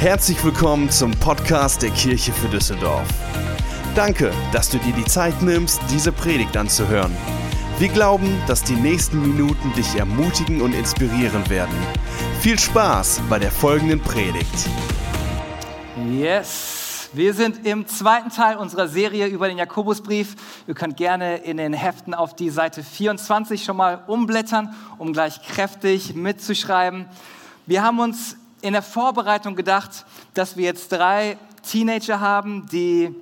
Herzlich 0.00 0.42
willkommen 0.42 0.88
zum 0.88 1.10
Podcast 1.10 1.82
der 1.82 1.90
Kirche 1.90 2.32
für 2.32 2.48
Düsseldorf. 2.48 3.06
Danke, 3.94 4.32
dass 4.50 4.70
du 4.70 4.78
dir 4.78 4.94
die 4.94 5.04
Zeit 5.04 5.42
nimmst, 5.42 5.78
diese 5.90 6.10
Predigt 6.10 6.56
anzuhören. 6.56 7.14
Wir 7.78 7.88
glauben, 7.88 8.40
dass 8.46 8.64
die 8.64 8.76
nächsten 8.76 9.20
Minuten 9.20 9.74
dich 9.74 9.96
ermutigen 9.96 10.62
und 10.62 10.72
inspirieren 10.72 11.50
werden. 11.50 11.74
Viel 12.40 12.58
Spaß 12.58 13.20
bei 13.28 13.38
der 13.38 13.50
folgenden 13.50 14.00
Predigt. 14.00 14.70
Yes, 16.10 17.10
wir 17.12 17.34
sind 17.34 17.66
im 17.66 17.86
zweiten 17.86 18.30
Teil 18.30 18.56
unserer 18.56 18.88
Serie 18.88 19.26
über 19.26 19.48
den 19.48 19.58
Jakobusbrief. 19.58 20.34
Ihr 20.66 20.74
könnt 20.74 20.96
gerne 20.96 21.36
in 21.44 21.58
den 21.58 21.74
Heften 21.74 22.14
auf 22.14 22.34
die 22.34 22.48
Seite 22.48 22.82
24 22.82 23.64
schon 23.64 23.76
mal 23.76 24.02
umblättern, 24.06 24.74
um 24.96 25.12
gleich 25.12 25.42
kräftig 25.42 26.14
mitzuschreiben. 26.14 27.04
Wir 27.66 27.82
haben 27.82 28.00
uns 28.00 28.36
in 28.62 28.72
der 28.72 28.82
Vorbereitung 28.82 29.56
gedacht, 29.56 30.04
dass 30.34 30.56
wir 30.56 30.64
jetzt 30.64 30.92
drei 30.92 31.38
Teenager 31.62 32.20
haben, 32.20 32.66
die 32.70 33.14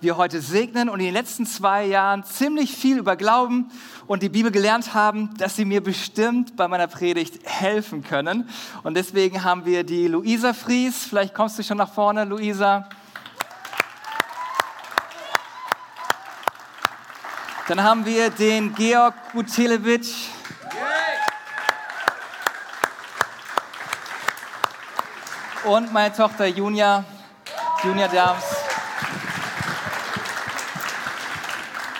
wir 0.00 0.16
heute 0.16 0.40
segnen 0.40 0.88
und 0.88 1.00
in 1.00 1.06
den 1.06 1.14
letzten 1.14 1.46
zwei 1.46 1.86
Jahren 1.86 2.24
ziemlich 2.24 2.76
viel 2.76 2.98
über 2.98 3.16
Glauben 3.16 3.70
und 4.06 4.22
die 4.22 4.28
Bibel 4.28 4.50
gelernt 4.50 4.92
haben, 4.92 5.34
dass 5.38 5.56
sie 5.56 5.64
mir 5.64 5.82
bestimmt 5.82 6.56
bei 6.56 6.68
meiner 6.68 6.86
Predigt 6.86 7.40
helfen 7.44 8.04
können. 8.04 8.48
Und 8.82 8.94
deswegen 8.94 9.44
haben 9.44 9.64
wir 9.64 9.82
die 9.82 10.06
Luisa 10.06 10.52
Fries. 10.52 11.06
Vielleicht 11.08 11.34
kommst 11.34 11.58
du 11.58 11.62
schon 11.62 11.78
nach 11.78 11.92
vorne, 11.92 12.24
Luisa. 12.24 12.88
Dann 17.66 17.82
haben 17.82 18.04
wir 18.04 18.28
den 18.28 18.74
Georg 18.74 19.14
Butelewitsch. 19.32 20.28
Und 25.64 25.94
meine 25.94 26.14
Tochter 26.14 26.44
Junia. 26.44 27.04
Junia 27.82 28.06
Dams. 28.06 28.44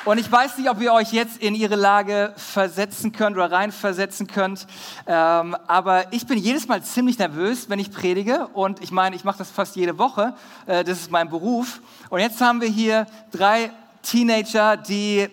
Und 0.05 0.19
ich 0.19 0.31
weiß 0.31 0.59
nicht, 0.59 0.69
ob 0.69 0.83
ihr 0.83 0.93
euch 0.93 1.15
jetzt 1.15 1.39
in 1.39 1.55
ihre 1.55 1.77
Lage 1.77 2.35
versetzen 2.37 3.13
könnt 3.13 3.37
oder 3.37 3.51
reinversetzen 3.51 4.27
könnt, 4.27 4.67
ähm, 5.07 5.57
aber 5.67 6.13
ich 6.13 6.27
bin 6.27 6.37
jedes 6.37 6.69
Mal 6.69 6.83
ziemlich 6.83 7.19
nervös, 7.19 7.71
wenn 7.71 7.79
ich 7.79 7.91
predige. 7.91 8.49
Und 8.49 8.83
ich 8.83 8.93
meine, 8.93 9.17
ich 9.17 9.25
mache 9.25 9.39
das 9.39 9.51
fast 9.51 9.77
jede 9.77 9.97
Woche. 9.97 10.35
Äh, 10.67 10.85
das 10.85 11.01
ist 11.01 11.11
mein 11.11 11.31
Beruf. 11.31 11.81
Und 12.11 12.21
jetzt 12.21 12.43
haben 12.43 12.61
wir 12.61 12.69
hier 12.69 13.07
drei 13.33 13.71
Teenager, 14.03 14.77
die 14.77 15.31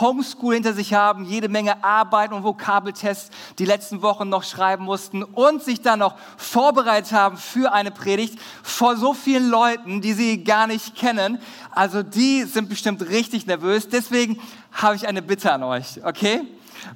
Homeschool 0.00 0.54
hinter 0.54 0.72
sich 0.72 0.94
haben, 0.94 1.24
jede 1.24 1.48
Menge 1.48 1.84
Arbeit 1.84 2.32
und 2.32 2.42
Vokabeltests 2.42 3.30
die 3.58 3.64
letzten 3.64 4.02
Wochen 4.02 4.28
noch 4.28 4.42
schreiben 4.42 4.84
mussten 4.84 5.22
und 5.22 5.62
sich 5.62 5.82
dann 5.82 6.00
noch 6.00 6.16
vorbereitet 6.36 7.12
haben 7.12 7.36
für 7.36 7.72
eine 7.72 7.90
Predigt 7.90 8.38
vor 8.62 8.96
so 8.96 9.14
vielen 9.14 9.48
Leuten, 9.48 10.00
die 10.00 10.12
sie 10.12 10.42
gar 10.42 10.66
nicht 10.66 10.96
kennen. 10.96 11.38
Also 11.70 12.02
die 12.02 12.44
sind 12.44 12.68
bestimmt 12.68 13.08
richtig 13.08 13.46
nervös. 13.46 13.88
Deswegen 13.88 14.40
habe 14.72 14.96
ich 14.96 15.06
eine 15.06 15.22
Bitte 15.22 15.52
an 15.52 15.62
euch, 15.62 16.04
okay? 16.04 16.42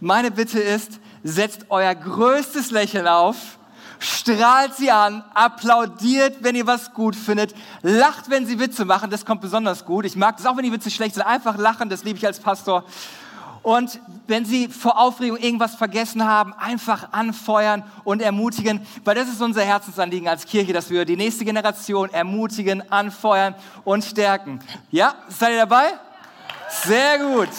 Meine 0.00 0.30
Bitte 0.30 0.58
ist, 0.58 1.00
setzt 1.22 1.66
euer 1.68 1.94
größtes 1.94 2.70
Lächeln 2.70 3.06
auf 3.06 3.58
strahlt 4.02 4.74
sie 4.74 4.90
an, 4.90 5.24
applaudiert, 5.32 6.38
wenn 6.42 6.56
ihr 6.56 6.66
was 6.66 6.92
gut 6.92 7.14
findet, 7.14 7.54
lacht, 7.82 8.28
wenn 8.30 8.46
sie 8.46 8.58
Witze 8.58 8.84
machen, 8.84 9.10
das 9.10 9.24
kommt 9.24 9.40
besonders 9.40 9.84
gut. 9.84 10.04
Ich 10.04 10.16
mag 10.16 10.36
das 10.36 10.46
auch, 10.46 10.56
wenn 10.56 10.64
die 10.64 10.72
Witze 10.72 10.90
schlecht 10.90 11.14
sind, 11.14 11.24
einfach 11.24 11.56
lachen, 11.56 11.88
das 11.88 12.02
liebe 12.02 12.18
ich 12.18 12.26
als 12.26 12.40
Pastor. 12.40 12.84
Und 13.62 14.00
wenn 14.26 14.44
sie 14.44 14.66
vor 14.66 14.98
Aufregung 14.98 15.38
irgendwas 15.38 15.76
vergessen 15.76 16.24
haben, 16.24 16.52
einfach 16.54 17.12
anfeuern 17.12 17.84
und 18.02 18.20
ermutigen, 18.20 18.84
weil 19.04 19.14
das 19.14 19.28
ist 19.28 19.40
unser 19.40 19.62
Herzensanliegen 19.62 20.26
als 20.26 20.46
Kirche, 20.46 20.72
dass 20.72 20.90
wir 20.90 21.04
die 21.04 21.16
nächste 21.16 21.44
Generation 21.44 22.10
ermutigen, 22.12 22.90
anfeuern 22.90 23.54
und 23.84 24.04
stärken. 24.04 24.58
Ja, 24.90 25.14
seid 25.28 25.52
ihr 25.52 25.58
dabei? 25.58 25.92
Sehr 26.84 27.18
gut. 27.20 27.50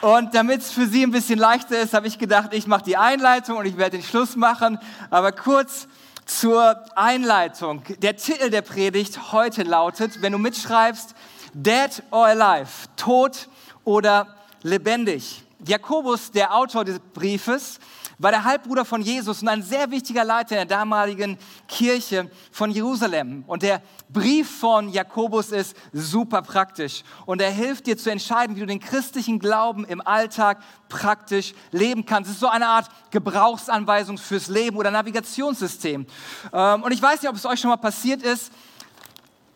Und 0.00 0.34
damit 0.34 0.62
es 0.62 0.72
für 0.72 0.86
Sie 0.86 1.02
ein 1.02 1.10
bisschen 1.10 1.38
leichter 1.38 1.78
ist, 1.78 1.92
habe 1.92 2.06
ich 2.06 2.18
gedacht, 2.18 2.54
ich 2.54 2.66
mache 2.66 2.84
die 2.84 2.96
Einleitung 2.96 3.58
und 3.58 3.66
ich 3.66 3.76
werde 3.76 3.98
den 3.98 4.02
Schluss 4.02 4.34
machen. 4.34 4.78
Aber 5.10 5.30
kurz 5.30 5.88
zur 6.24 6.82
Einleitung. 6.96 7.82
Der 7.98 8.16
Titel 8.16 8.48
der 8.48 8.62
Predigt 8.62 9.32
heute 9.32 9.62
lautet, 9.62 10.22
wenn 10.22 10.32
du 10.32 10.38
mitschreibst, 10.38 11.14
Dead 11.52 12.02
or 12.10 12.26
Alive, 12.26 12.70
tot 12.96 13.48
oder 13.84 14.36
lebendig. 14.62 15.42
Jakobus, 15.66 16.30
der 16.30 16.54
Autor 16.54 16.86
des 16.86 16.98
Briefes, 17.12 17.78
war 18.20 18.30
der 18.30 18.44
Halbbruder 18.44 18.84
von 18.84 19.00
Jesus 19.00 19.40
und 19.40 19.48
ein 19.48 19.62
sehr 19.62 19.90
wichtiger 19.90 20.24
Leiter 20.24 20.54
der 20.54 20.66
damaligen 20.66 21.38
Kirche 21.66 22.30
von 22.52 22.70
Jerusalem. 22.70 23.44
Und 23.46 23.62
der 23.62 23.80
Brief 24.10 24.58
von 24.58 24.90
Jakobus 24.90 25.52
ist 25.52 25.74
super 25.94 26.42
praktisch 26.42 27.02
und 27.24 27.40
er 27.40 27.50
hilft 27.50 27.86
dir 27.86 27.96
zu 27.96 28.10
entscheiden, 28.10 28.56
wie 28.56 28.60
du 28.60 28.66
den 28.66 28.78
christlichen 28.78 29.38
Glauben 29.38 29.86
im 29.86 30.06
Alltag 30.06 30.62
praktisch 30.90 31.54
leben 31.72 32.04
kannst. 32.04 32.28
Es 32.28 32.34
ist 32.34 32.40
so 32.40 32.48
eine 32.48 32.68
Art 32.68 32.90
Gebrauchsanweisung 33.10 34.18
fürs 34.18 34.48
Leben 34.48 34.76
oder 34.76 34.90
Navigationssystem. 34.90 36.04
Ähm, 36.52 36.82
und 36.82 36.92
ich 36.92 37.00
weiß 37.00 37.22
nicht, 37.22 37.30
ob 37.30 37.36
es 37.36 37.46
euch 37.46 37.58
schon 37.58 37.70
mal 37.70 37.78
passiert 37.78 38.22
ist, 38.22 38.52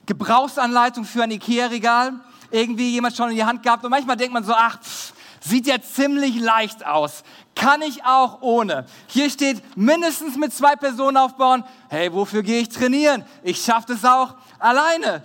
Gebrauchsanleitung 0.07 1.05
für 1.05 1.23
ein 1.23 1.31
Ikea-Regal, 1.33 2.15
irgendwie 2.51 2.93
jemand 2.93 3.15
schon 3.15 3.29
in 3.29 3.37
die 3.37 3.45
Hand 3.45 3.63
gehabt 3.63 3.85
und 3.85 3.91
manchmal 3.91 4.17
denkt 4.17 4.33
man 4.33 4.45
so, 4.45 4.55
ach, 4.55 4.81
pff, 4.81 5.04
Sieht 5.47 5.67
ja 5.67 5.77
ziemlich 5.79 6.41
leicht 6.41 6.87
aus. 6.87 7.23
Kann 7.55 7.83
ich 7.83 8.03
auch 8.03 8.41
ohne. 8.41 8.87
Hier 9.09 9.29
steht 9.29 9.63
mindestens 9.77 10.37
mit 10.37 10.55
zwei 10.55 10.75
Personen 10.75 11.19
aufbauen. 11.19 11.65
Hey, 11.91 12.11
wofür 12.15 12.43
gehe 12.43 12.63
ich 12.63 12.71
trainieren? 12.71 13.27
Ich 13.43 13.63
schaffe 13.63 13.89
das 13.89 14.07
auch 14.07 14.37
alleine. 14.59 15.23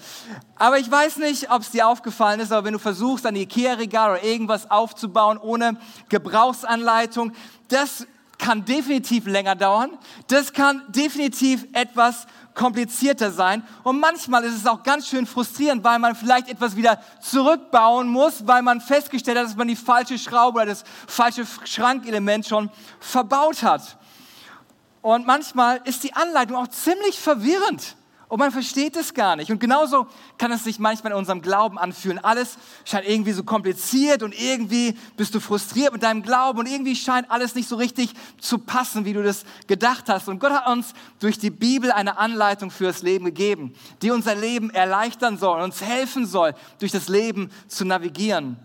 Aber 0.57 0.77
ich 0.77 0.91
weiß 0.91 1.17
nicht, 1.17 1.49
ob 1.49 1.61
es 1.61 1.71
dir 1.71 1.87
aufgefallen 1.87 2.41
ist, 2.41 2.51
aber 2.51 2.65
wenn 2.65 2.73
du 2.73 2.79
versuchst, 2.79 3.25
ein 3.25 3.37
Ikea-Regal 3.37 4.11
oder 4.11 4.23
irgendwas 4.23 4.69
aufzubauen 4.69 5.37
ohne 5.37 5.77
Gebrauchsanleitung, 6.09 7.31
das 7.69 8.05
kann 8.37 8.65
definitiv 8.65 9.25
länger 9.25 9.55
dauern. 9.55 9.97
Das 10.27 10.51
kann 10.51 10.81
definitiv 10.89 11.65
etwas 11.71 12.27
komplizierter 12.59 13.31
sein. 13.31 13.63
Und 13.83 14.01
manchmal 14.01 14.43
ist 14.43 14.53
es 14.53 14.67
auch 14.67 14.83
ganz 14.83 15.07
schön 15.07 15.25
frustrierend, 15.25 15.81
weil 15.81 15.97
man 15.97 16.13
vielleicht 16.13 16.49
etwas 16.49 16.75
wieder 16.75 17.01
zurückbauen 17.21 18.09
muss, 18.09 18.45
weil 18.45 18.61
man 18.61 18.81
festgestellt 18.81 19.37
hat, 19.37 19.45
dass 19.45 19.55
man 19.55 19.69
die 19.69 19.77
falsche 19.77 20.19
Schraube 20.19 20.57
oder 20.57 20.65
das 20.65 20.83
falsche 21.07 21.45
Schrankelement 21.63 22.45
schon 22.45 22.69
verbaut 22.99 23.63
hat. 23.63 23.97
Und 25.01 25.25
manchmal 25.25 25.79
ist 25.85 26.03
die 26.03 26.13
Anleitung 26.13 26.57
auch 26.57 26.67
ziemlich 26.67 27.17
verwirrend. 27.17 27.95
Und 28.29 28.37
man 28.37 28.51
versteht 28.51 28.95
es 28.95 29.15
gar 29.15 29.35
nicht. 29.35 29.51
Und 29.51 29.59
genauso 29.59 30.05
kann 30.37 30.51
es 30.51 30.63
sich 30.63 30.77
manchmal 30.77 31.13
in 31.13 31.17
unserem 31.17 31.41
Glauben 31.41 31.79
anfühlen. 31.79 32.19
Alles 32.19 32.59
scheint 32.85 33.09
irgendwie 33.09 33.31
so 33.31 33.43
kompliziert 33.43 34.21
und 34.21 34.39
irgendwie 34.39 34.95
bist 35.17 35.33
du 35.33 35.39
frustriert 35.39 35.93
mit 35.93 36.03
deinem 36.03 36.21
Glauben 36.21 36.59
und 36.59 36.67
irgendwie 36.67 36.95
scheint 36.95 37.29
alles 37.31 37.55
nicht 37.55 37.67
so 37.67 37.75
richtig 37.75 38.13
zu 38.39 38.59
passen, 38.59 39.03
wie 39.03 39.13
du 39.13 39.23
das 39.23 39.45
gedacht 39.65 40.09
hast. 40.09 40.29
Und 40.29 40.39
Gott 40.39 40.51
hat 40.51 40.67
uns 40.67 40.93
durch 41.19 41.39
die 41.39 41.49
Bibel 41.49 41.91
eine 41.91 42.19
Anleitung 42.19 42.69
fürs 42.69 43.01
Leben 43.01 43.25
gegeben, 43.25 43.73
die 44.03 44.11
unser 44.11 44.35
Leben 44.35 44.69
erleichtern 44.69 45.39
soll, 45.39 45.59
uns 45.61 45.81
helfen 45.81 46.27
soll, 46.27 46.53
durch 46.77 46.91
das 46.91 47.09
Leben 47.09 47.49
zu 47.67 47.83
navigieren. 47.83 48.57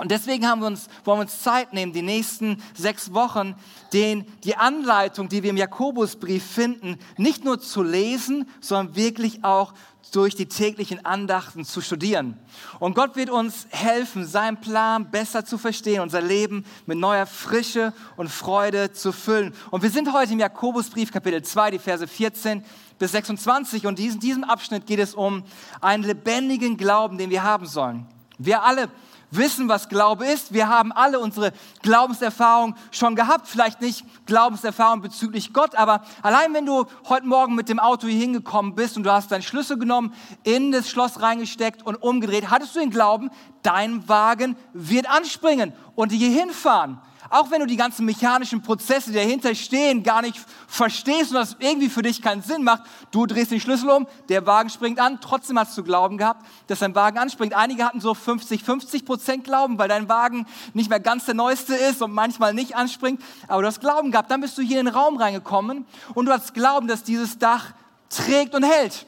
Und 0.00 0.10
deswegen 0.10 0.48
haben 0.48 0.62
wir 0.62 0.66
uns, 0.66 0.88
wollen 1.04 1.18
wir 1.18 1.22
uns 1.24 1.42
Zeit 1.42 1.74
nehmen, 1.74 1.92
die 1.92 2.00
nächsten 2.00 2.62
sechs 2.72 3.12
Wochen, 3.12 3.54
den, 3.92 4.24
die 4.44 4.56
Anleitung, 4.56 5.28
die 5.28 5.42
wir 5.42 5.50
im 5.50 5.58
Jakobusbrief 5.58 6.42
finden, 6.42 6.98
nicht 7.18 7.44
nur 7.44 7.60
zu 7.60 7.82
lesen, 7.82 8.48
sondern 8.62 8.96
wirklich 8.96 9.44
auch 9.44 9.74
durch 10.12 10.34
die 10.34 10.46
täglichen 10.46 11.04
Andachten 11.04 11.66
zu 11.66 11.82
studieren. 11.82 12.38
Und 12.78 12.94
Gott 12.94 13.14
wird 13.14 13.28
uns 13.28 13.66
helfen, 13.68 14.26
seinen 14.26 14.58
Plan 14.58 15.10
besser 15.10 15.44
zu 15.44 15.58
verstehen, 15.58 16.00
unser 16.00 16.22
Leben 16.22 16.64
mit 16.86 16.96
neuer 16.96 17.26
Frische 17.26 17.92
und 18.16 18.30
Freude 18.30 18.92
zu 18.92 19.12
füllen. 19.12 19.52
Und 19.70 19.82
wir 19.82 19.90
sind 19.90 20.14
heute 20.14 20.32
im 20.32 20.38
Jakobusbrief 20.38 21.12
Kapitel 21.12 21.42
2, 21.42 21.72
die 21.72 21.78
Verse 21.78 22.08
14 22.08 22.64
bis 22.98 23.12
26. 23.12 23.86
Und 23.86 24.00
in 24.00 24.18
diesem 24.18 24.44
Abschnitt 24.44 24.86
geht 24.86 24.98
es 24.98 25.14
um 25.14 25.44
einen 25.82 26.04
lebendigen 26.04 26.78
Glauben, 26.78 27.18
den 27.18 27.28
wir 27.28 27.42
haben 27.42 27.66
sollen. 27.66 28.06
Wir 28.38 28.62
alle 28.62 28.88
wissen, 29.30 29.68
was 29.68 29.88
Glaube 29.88 30.26
ist. 30.26 30.52
Wir 30.52 30.68
haben 30.68 30.92
alle 30.92 31.20
unsere 31.20 31.52
Glaubenserfahrung 31.82 32.74
schon 32.90 33.16
gehabt. 33.16 33.48
Vielleicht 33.48 33.80
nicht 33.80 34.04
Glaubenserfahrung 34.26 35.00
bezüglich 35.00 35.52
Gott, 35.52 35.74
aber 35.74 36.02
allein 36.22 36.52
wenn 36.54 36.66
du 36.66 36.86
heute 37.08 37.26
Morgen 37.26 37.54
mit 37.54 37.68
dem 37.68 37.78
Auto 37.78 38.06
hier 38.06 38.20
hingekommen 38.20 38.74
bist 38.74 38.96
und 38.96 39.04
du 39.04 39.12
hast 39.12 39.30
deinen 39.30 39.42
Schlüssel 39.42 39.78
genommen, 39.78 40.14
in 40.42 40.72
das 40.72 40.88
Schloss 40.88 41.20
reingesteckt 41.20 41.84
und 41.84 41.96
umgedreht, 41.96 42.50
hattest 42.50 42.74
du 42.74 42.80
den 42.80 42.90
Glauben, 42.90 43.30
dein 43.62 44.08
Wagen 44.08 44.56
wird 44.72 45.08
anspringen 45.08 45.72
und 45.94 46.10
hier 46.10 46.30
hinfahren. 46.30 47.00
Auch 47.30 47.52
wenn 47.52 47.60
du 47.60 47.66
die 47.66 47.76
ganzen 47.76 48.04
mechanischen 48.04 48.60
Prozesse, 48.60 49.10
die 49.10 49.16
dahinter 49.16 49.54
stehen, 49.54 50.02
gar 50.02 50.20
nicht 50.20 50.36
verstehst 50.66 51.30
und 51.30 51.36
das 51.36 51.56
irgendwie 51.60 51.88
für 51.88 52.02
dich 52.02 52.20
keinen 52.20 52.42
Sinn 52.42 52.64
macht, 52.64 52.82
du 53.12 53.24
drehst 53.24 53.52
den 53.52 53.60
Schlüssel 53.60 53.88
um, 53.88 54.08
der 54.28 54.44
Wagen 54.46 54.68
springt 54.68 54.98
an, 54.98 55.20
trotzdem 55.20 55.56
hast 55.56 55.78
du 55.78 55.84
Glauben 55.84 56.18
gehabt, 56.18 56.44
dass 56.66 56.80
dein 56.80 56.92
Wagen 56.96 57.18
anspringt. 57.18 57.54
Einige 57.54 57.84
hatten 57.84 58.00
so 58.00 58.14
50, 58.14 58.64
50 58.64 59.04
Prozent 59.04 59.44
Glauben, 59.44 59.78
weil 59.78 59.88
dein 59.88 60.08
Wagen 60.08 60.44
nicht 60.74 60.90
mehr 60.90 60.98
ganz 60.98 61.24
der 61.24 61.34
neueste 61.34 61.76
ist 61.76 62.02
und 62.02 62.10
manchmal 62.10 62.52
nicht 62.52 62.74
anspringt, 62.74 63.22
aber 63.46 63.62
du 63.62 63.68
hast 63.68 63.80
Glauben 63.80 64.10
gehabt. 64.10 64.28
Dann 64.28 64.40
bist 64.40 64.58
du 64.58 64.62
hier 64.62 64.80
in 64.80 64.86
den 64.86 64.94
Raum 64.94 65.16
reingekommen 65.16 65.86
und 66.14 66.26
du 66.26 66.32
hast 66.32 66.52
Glauben, 66.52 66.88
dass 66.88 67.04
dieses 67.04 67.38
Dach 67.38 67.74
trägt 68.08 68.56
und 68.56 68.64
hält. 68.64 69.06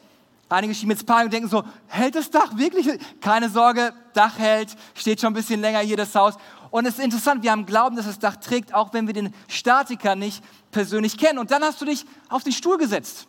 Einige 0.48 0.74
schieben 0.74 0.90
jetzt 0.90 1.06
Panik 1.06 1.24
und 1.24 1.32
denken 1.32 1.48
so, 1.48 1.64
hält 1.88 2.14
das 2.14 2.30
Dach 2.30 2.56
wirklich? 2.56 2.86
Keine 3.22 3.48
Sorge, 3.48 3.94
Dach 4.12 4.38
hält, 4.38 4.76
steht 4.94 5.20
schon 5.20 5.32
ein 5.32 5.34
bisschen 5.34 5.62
länger 5.62 5.78
hier 5.78 5.96
das 5.96 6.14
Haus. 6.14 6.34
Und 6.72 6.86
es 6.86 6.94
ist 6.94 7.04
interessant, 7.04 7.42
wir 7.42 7.52
haben 7.52 7.66
Glauben, 7.66 7.96
dass 7.96 8.06
das 8.06 8.18
Dach 8.18 8.36
trägt, 8.36 8.72
auch 8.72 8.94
wenn 8.94 9.06
wir 9.06 9.12
den 9.12 9.34
Statiker 9.46 10.16
nicht 10.16 10.42
persönlich 10.70 11.18
kennen. 11.18 11.38
Und 11.38 11.50
dann 11.50 11.62
hast 11.62 11.82
du 11.82 11.84
dich 11.84 12.06
auf 12.30 12.44
den 12.44 12.52
Stuhl 12.52 12.78
gesetzt. 12.78 13.28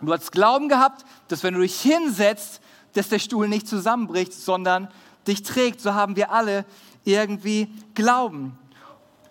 Du 0.00 0.12
hast 0.12 0.32
Glauben 0.32 0.68
gehabt, 0.68 1.04
dass 1.28 1.44
wenn 1.44 1.54
du 1.54 1.60
dich 1.60 1.80
hinsetzt, 1.80 2.60
dass 2.94 3.08
der 3.08 3.20
Stuhl 3.20 3.48
nicht 3.48 3.68
zusammenbricht, 3.68 4.32
sondern 4.32 4.88
dich 5.28 5.44
trägt. 5.44 5.80
So 5.80 5.94
haben 5.94 6.16
wir 6.16 6.32
alle 6.32 6.64
irgendwie 7.04 7.72
Glauben. 7.94 8.58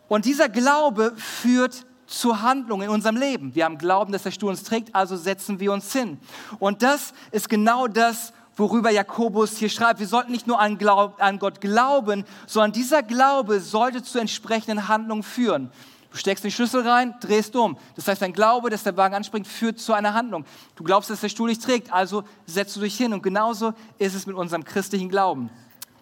Und 0.07 0.23
dieser 0.23 0.47
Glaube 0.47 1.13
führt 1.17 1.85
zur 2.07 2.41
Handlung 2.41 2.81
in 2.81 2.89
unserem 2.89 3.17
Leben. 3.17 3.53
Wir 3.53 3.65
haben 3.65 3.77
Glauben, 3.77 4.13
dass 4.13 4.23
der 4.23 4.31
Stuhl 4.31 4.51
uns 4.51 4.63
trägt, 4.63 4.95
also 4.95 5.17
setzen 5.17 5.59
wir 5.59 5.73
uns 5.73 5.91
hin. 5.91 6.19
Und 6.57 6.83
das 6.83 7.13
ist 7.31 7.49
genau 7.49 7.87
das, 7.87 8.31
worüber 8.55 8.89
Jakobus 8.91 9.57
hier 9.57 9.69
schreibt. 9.69 9.99
Wir 9.99 10.07
sollten 10.07 10.31
nicht 10.31 10.47
nur 10.47 10.59
an, 10.59 10.77
Glaub, 10.77 11.21
an 11.21 11.39
Gott 11.39 11.61
glauben, 11.61 12.25
sondern 12.47 12.71
dieser 12.71 13.03
Glaube 13.03 13.59
sollte 13.59 14.03
zu 14.03 14.19
entsprechenden 14.19 14.87
Handlungen 14.87 15.23
führen. 15.23 15.71
Du 16.11 16.17
steckst 16.17 16.43
den 16.43 16.51
Schlüssel 16.51 16.85
rein, 16.85 17.15
drehst 17.21 17.55
um. 17.55 17.77
Das 17.95 18.07
heißt, 18.07 18.21
dein 18.21 18.33
Glaube, 18.33 18.69
dass 18.69 18.83
der 18.83 18.97
Wagen 18.97 19.15
anspringt, 19.15 19.47
führt 19.47 19.79
zu 19.79 19.93
einer 19.93 20.13
Handlung. 20.13 20.43
Du 20.75 20.83
glaubst, 20.83 21.09
dass 21.09 21.21
der 21.21 21.29
Stuhl 21.29 21.49
dich 21.49 21.59
trägt, 21.59 21.91
also 21.93 22.23
setzt 22.45 22.75
du 22.75 22.81
dich 22.81 22.97
hin. 22.97 23.13
Und 23.13 23.23
genauso 23.23 23.73
ist 23.97 24.13
es 24.13 24.25
mit 24.25 24.35
unserem 24.35 24.65
christlichen 24.65 25.07
Glauben. 25.07 25.49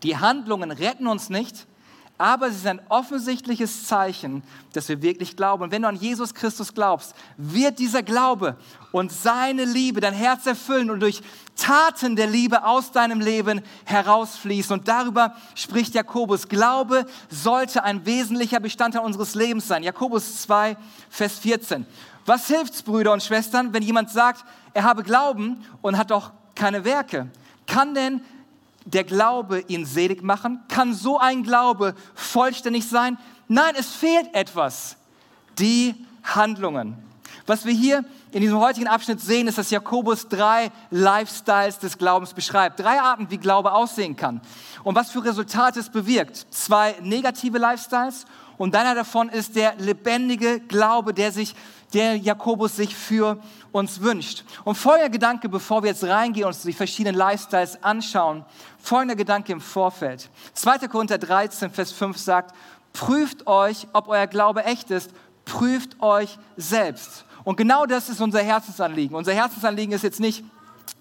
Die 0.02 0.18
Handlungen 0.18 0.72
retten 0.72 1.06
uns 1.06 1.30
nicht, 1.30 1.68
aber 2.20 2.52
sie 2.52 2.58
sind 2.58 2.82
ein 2.82 2.86
offensichtliches 2.90 3.88
Zeichen, 3.88 4.44
dass 4.74 4.90
wir 4.90 5.02
wirklich 5.02 5.38
glauben. 5.38 5.64
Und 5.64 5.72
wenn 5.72 5.84
du 5.84 5.88
an 5.88 5.96
Jesus 5.96 6.34
Christus 6.34 6.74
glaubst, 6.74 7.16
wird 7.38 7.80
dieser 7.80 8.04
Glaube 8.04 8.58
und 8.92 9.10
seine 9.10 9.64
Liebe 9.64 10.02
dein 10.02 10.14
Herz 10.14 10.46
erfüllen 10.46 10.92
und 10.92 11.00
durch 11.00 11.22
Taten 11.56 12.18
der 12.18 12.28
Liebe 12.28 12.66
aus 12.66 12.92
deinem 12.92 13.22
Leben 13.22 13.62
herausfließen. 13.86 14.74
Und 14.74 14.90
darüber 14.90 15.34
spricht 15.56 15.96
Jakobus. 15.96 16.50
Glaube 16.50 17.06
sollte 17.30 17.86
ein 17.86 18.06
wesentlicher 18.06 18.60
Bestandteil 18.60 19.02
unseres 19.02 19.34
Lebens 19.34 19.70
sein. 19.70 19.82
Jakobus 19.82 20.42
2, 20.42 20.76
Vers 21.10 21.40
14. 21.40 21.86
Was 22.26 22.48
hilft's, 22.48 22.84
Brüder 22.84 23.14
und 23.14 23.24
Schwestern, 23.24 23.72
wenn 23.74 23.82
jemand 23.82 24.10
sagt, 24.10 24.44
er 24.74 24.84
habe 24.84 25.04
Glauben 25.04 25.66
und 25.82 25.98
hat 25.98 26.12
doch 26.12 26.34
keine 26.54 26.84
Werke? 26.84 27.30
Kann 27.66 27.96
denn 27.96 28.22
der 28.86 29.04
Glaube 29.04 29.62
ihn 29.68 29.86
selig 29.86 30.24
machen? 30.24 30.62
Kann 30.68 30.94
so 30.94 31.18
ein 31.18 31.44
Glaube 31.44 31.96
vollständig 32.16 32.88
sein? 32.88 33.18
Nein, 33.48 33.74
es 33.78 33.90
fehlt 33.92 34.34
etwas. 34.34 34.98
Die 35.58 35.96
Handlungen. 36.24 36.98
Was 37.46 37.66
wir 37.66 37.74
hier 37.74 38.06
in 38.32 38.42
diesem 38.42 38.60
heutigen 38.60 38.88
Abschnitt 38.88 39.20
sehen, 39.22 39.48
ist, 39.48 39.58
dass 39.58 39.72
Jakobus 39.72 40.28
drei 40.28 40.72
Lifestyles 40.92 41.80
des 41.80 41.98
Glaubens 41.98 42.34
beschreibt. 42.34 42.80
Drei 42.80 43.02
Arten, 43.02 43.32
wie 43.32 43.38
Glaube 43.38 43.74
aussehen 43.74 44.16
kann. 44.16 44.40
Und 44.84 44.96
was 44.96 45.10
für 45.10 45.24
Resultate 45.24 45.80
es 45.80 45.90
bewirkt. 45.90 46.46
Zwei 46.52 46.96
negative 47.02 47.58
Lifestyles 47.58 48.26
und 48.60 48.76
einer 48.76 48.94
davon 48.94 49.30
ist 49.30 49.56
der 49.56 49.76
lebendige 49.78 50.60
Glaube, 50.60 51.14
der 51.14 51.32
sich, 51.32 51.56
der 51.94 52.18
Jakobus 52.18 52.76
sich 52.76 52.94
für 52.94 53.42
uns 53.72 54.02
wünscht. 54.02 54.44
Und 54.64 54.76
folgender 54.76 55.10
Gedanke, 55.10 55.50
bevor 55.50 55.84
wir 55.84 55.90
jetzt 55.90 56.04
reingehen 56.04 56.46
und 56.46 56.54
uns 56.54 56.64
die 56.64 56.74
verschiedenen 56.74 57.16
Lifestyles 57.16 57.84
anschauen, 57.84 58.46
folgender 58.80 59.16
Gedanke 59.16 59.52
im 59.52 59.62
Vorfeld. 59.62 60.30
2. 60.54 60.88
Korinther 60.88 61.18
13, 61.18 61.72
Vers 61.72 61.92
5 61.92 62.18
sagt, 62.18 62.56
prüft 62.94 63.48
euch, 63.48 63.88
ob 63.94 64.08
euer 64.08 64.28
Glaube 64.28 64.64
echt 64.66 64.92
ist, 64.92 65.12
prüft 65.46 66.02
euch 66.02 66.38
selbst. 66.58 67.26
Und 67.44 67.56
genau 67.56 67.86
das 67.86 68.10
ist 68.10 68.22
unser 68.22 68.42
Herzensanliegen. 68.42 69.16
Unser 69.16 69.34
Herzensanliegen 69.34 69.94
ist 69.94 70.04
jetzt 70.04 70.20
nicht, 70.20 70.44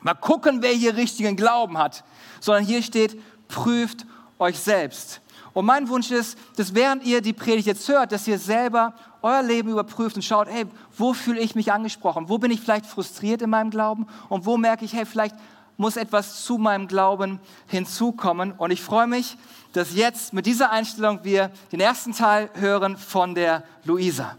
mal 0.00 0.14
gucken, 0.14 0.62
wer 0.62 0.72
hier 0.72 0.96
richtigen 0.96 1.36
Glauben 1.36 1.78
hat, 1.78 2.04
sondern 2.40 2.64
hier 2.64 2.82
steht, 2.82 3.20
prüft 3.48 4.06
euch 4.38 4.58
selbst. 4.58 5.20
Und 5.52 5.64
mein 5.64 5.88
Wunsch 5.88 6.10
ist, 6.10 6.38
dass 6.56 6.74
während 6.74 7.04
ihr 7.04 7.20
die 7.20 7.32
Predigt 7.32 7.66
jetzt 7.66 7.88
hört, 7.88 8.12
dass 8.12 8.28
ihr 8.28 8.38
selber 8.38 8.94
euer 9.22 9.42
Leben 9.42 9.70
überprüft 9.70 10.16
und 10.16 10.22
schaut, 10.22 10.48
hey, 10.48 10.66
wo 10.96 11.12
fühle 11.12 11.40
ich 11.40 11.54
mich 11.54 11.72
angesprochen? 11.72 12.28
Wo 12.28 12.38
bin 12.38 12.50
ich 12.50 12.60
vielleicht 12.60 12.86
frustriert 12.86 13.42
in 13.42 13.50
meinem 13.50 13.70
Glauben? 13.70 14.06
Und 14.28 14.46
wo 14.46 14.56
merke 14.56 14.84
ich, 14.84 14.92
hey, 14.92 15.06
vielleicht 15.06 15.34
muss 15.76 15.96
etwas 15.96 16.44
zu 16.44 16.58
meinem 16.58 16.88
Glauben 16.88 17.40
hinzukommen? 17.66 18.52
Und 18.52 18.70
ich 18.70 18.82
freue 18.82 19.06
mich, 19.06 19.36
dass 19.72 19.94
jetzt 19.94 20.32
mit 20.32 20.46
dieser 20.46 20.70
Einstellung 20.70 21.20
wir 21.22 21.50
den 21.72 21.80
ersten 21.80 22.12
Teil 22.12 22.50
hören 22.54 22.96
von 22.96 23.34
der 23.34 23.64
Luisa. 23.84 24.36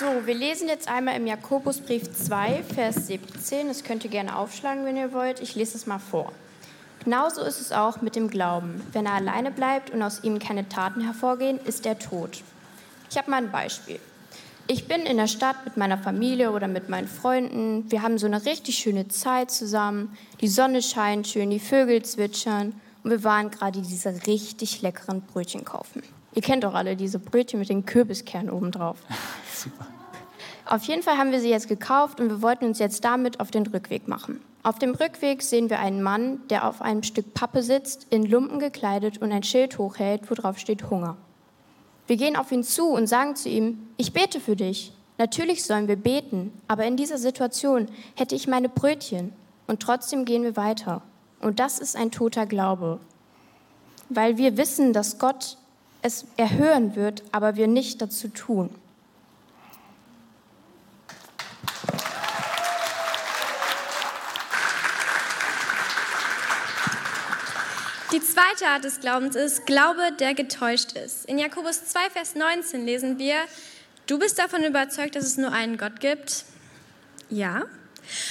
So, 0.00 0.26
wir 0.26 0.34
lesen 0.34 0.66
jetzt 0.66 0.88
einmal 0.88 1.14
im 1.14 1.26
Jakobusbrief 1.26 2.10
2, 2.10 2.62
Vers 2.62 3.08
17. 3.08 3.68
Das 3.68 3.84
könnt 3.84 4.02
ihr 4.02 4.10
gerne 4.10 4.34
aufschlagen, 4.34 4.86
wenn 4.86 4.96
ihr 4.96 5.12
wollt. 5.12 5.40
Ich 5.40 5.56
lese 5.56 5.76
es 5.76 5.86
mal 5.86 5.98
vor. 5.98 6.32
Genauso 7.04 7.42
ist 7.42 7.60
es 7.60 7.70
auch 7.70 8.00
mit 8.00 8.16
dem 8.16 8.30
Glauben. 8.30 8.82
Wenn 8.92 9.04
er 9.04 9.12
alleine 9.12 9.50
bleibt 9.50 9.90
und 9.90 10.02
aus 10.02 10.24
ihm 10.24 10.38
keine 10.38 10.66
Taten 10.66 11.02
hervorgehen, 11.02 11.60
ist 11.66 11.84
er 11.84 11.98
tot. 11.98 12.42
Ich 13.10 13.18
habe 13.18 13.30
mal 13.30 13.42
ein 13.42 13.52
Beispiel. 13.52 14.00
Ich 14.68 14.88
bin 14.88 15.02
in 15.02 15.18
der 15.18 15.26
Stadt 15.26 15.66
mit 15.66 15.76
meiner 15.76 15.98
Familie 15.98 16.52
oder 16.52 16.66
mit 16.66 16.88
meinen 16.88 17.06
Freunden. 17.06 17.90
Wir 17.90 18.00
haben 18.00 18.16
so 18.16 18.24
eine 18.24 18.46
richtig 18.46 18.78
schöne 18.78 19.08
Zeit 19.08 19.50
zusammen. 19.50 20.16
Die 20.40 20.48
Sonne 20.48 20.80
scheint 20.80 21.28
schön, 21.28 21.50
die 21.50 21.60
Vögel 21.60 22.02
zwitschern. 22.02 22.72
Und 23.04 23.10
wir 23.10 23.22
waren 23.22 23.50
gerade 23.50 23.82
diese 23.82 24.26
richtig 24.26 24.80
leckeren 24.80 25.20
Brötchen 25.20 25.66
kaufen. 25.66 26.02
Ihr 26.34 26.42
kennt 26.42 26.64
doch 26.64 26.74
alle 26.74 26.96
diese 26.96 27.18
Brötchen 27.18 27.58
mit 27.58 27.68
den 27.68 27.84
Kürbiskernen 27.84 28.50
obendrauf. 28.50 28.98
Super. 29.52 29.86
Auf 30.66 30.84
jeden 30.84 31.02
Fall 31.02 31.18
haben 31.18 31.32
wir 31.32 31.40
sie 31.40 31.50
jetzt 31.50 31.68
gekauft 31.68 32.20
und 32.20 32.28
wir 32.28 32.42
wollten 32.42 32.64
uns 32.64 32.78
jetzt 32.78 33.04
damit 33.04 33.40
auf 33.40 33.50
den 33.50 33.66
Rückweg 33.66 34.06
machen. 34.06 34.40
Auf 34.62 34.78
dem 34.78 34.94
Rückweg 34.94 35.42
sehen 35.42 35.68
wir 35.68 35.80
einen 35.80 36.02
Mann, 36.02 36.42
der 36.48 36.68
auf 36.68 36.82
einem 36.82 37.02
Stück 37.02 37.34
Pappe 37.34 37.62
sitzt, 37.62 38.06
in 38.10 38.24
Lumpen 38.24 38.60
gekleidet 38.60 39.18
und 39.18 39.32
ein 39.32 39.42
Schild 39.42 39.78
hochhält, 39.78 40.30
wo 40.30 40.34
drauf 40.34 40.58
steht 40.58 40.88
Hunger. 40.90 41.16
Wir 42.06 42.16
gehen 42.16 42.36
auf 42.36 42.52
ihn 42.52 42.62
zu 42.62 42.90
und 42.90 43.08
sagen 43.08 43.36
zu 43.36 43.48
ihm, 43.48 43.88
ich 43.96 44.12
bete 44.12 44.38
für 44.38 44.56
dich. 44.56 44.92
Natürlich 45.18 45.64
sollen 45.64 45.88
wir 45.88 45.96
beten, 45.96 46.52
aber 46.68 46.84
in 46.84 46.96
dieser 46.96 47.18
Situation 47.18 47.88
hätte 48.16 48.34
ich 48.34 48.48
meine 48.48 48.68
Brötchen 48.68 49.32
und 49.66 49.80
trotzdem 49.80 50.24
gehen 50.24 50.42
wir 50.42 50.56
weiter. 50.56 51.02
Und 51.40 51.58
das 51.58 51.78
ist 51.78 51.96
ein 51.96 52.10
toter 52.10 52.46
Glaube, 52.46 53.00
weil 54.08 54.38
wir 54.38 54.56
wissen, 54.56 54.92
dass 54.92 55.18
Gott 55.18 55.56
es 56.02 56.26
erhören 56.36 56.96
wird, 56.96 57.22
aber 57.32 57.56
wir 57.56 57.66
nicht 57.66 58.00
dazu 58.00 58.28
tun. 58.28 58.70
Die 68.12 68.20
zweite 68.20 68.66
Art 68.66 68.82
des 68.82 68.98
Glaubens 68.98 69.36
ist 69.36 69.66
Glaube, 69.66 70.10
der 70.18 70.34
getäuscht 70.34 70.92
ist. 70.92 71.26
In 71.26 71.38
Jakobus 71.38 71.84
2, 71.84 72.10
Vers 72.10 72.34
19 72.34 72.84
lesen 72.84 73.18
wir, 73.20 73.36
du 74.08 74.18
bist 74.18 74.36
davon 74.36 74.64
überzeugt, 74.64 75.14
dass 75.14 75.24
es 75.24 75.36
nur 75.36 75.52
einen 75.52 75.78
Gott 75.78 76.00
gibt. 76.00 76.44
Ja. 77.28 77.66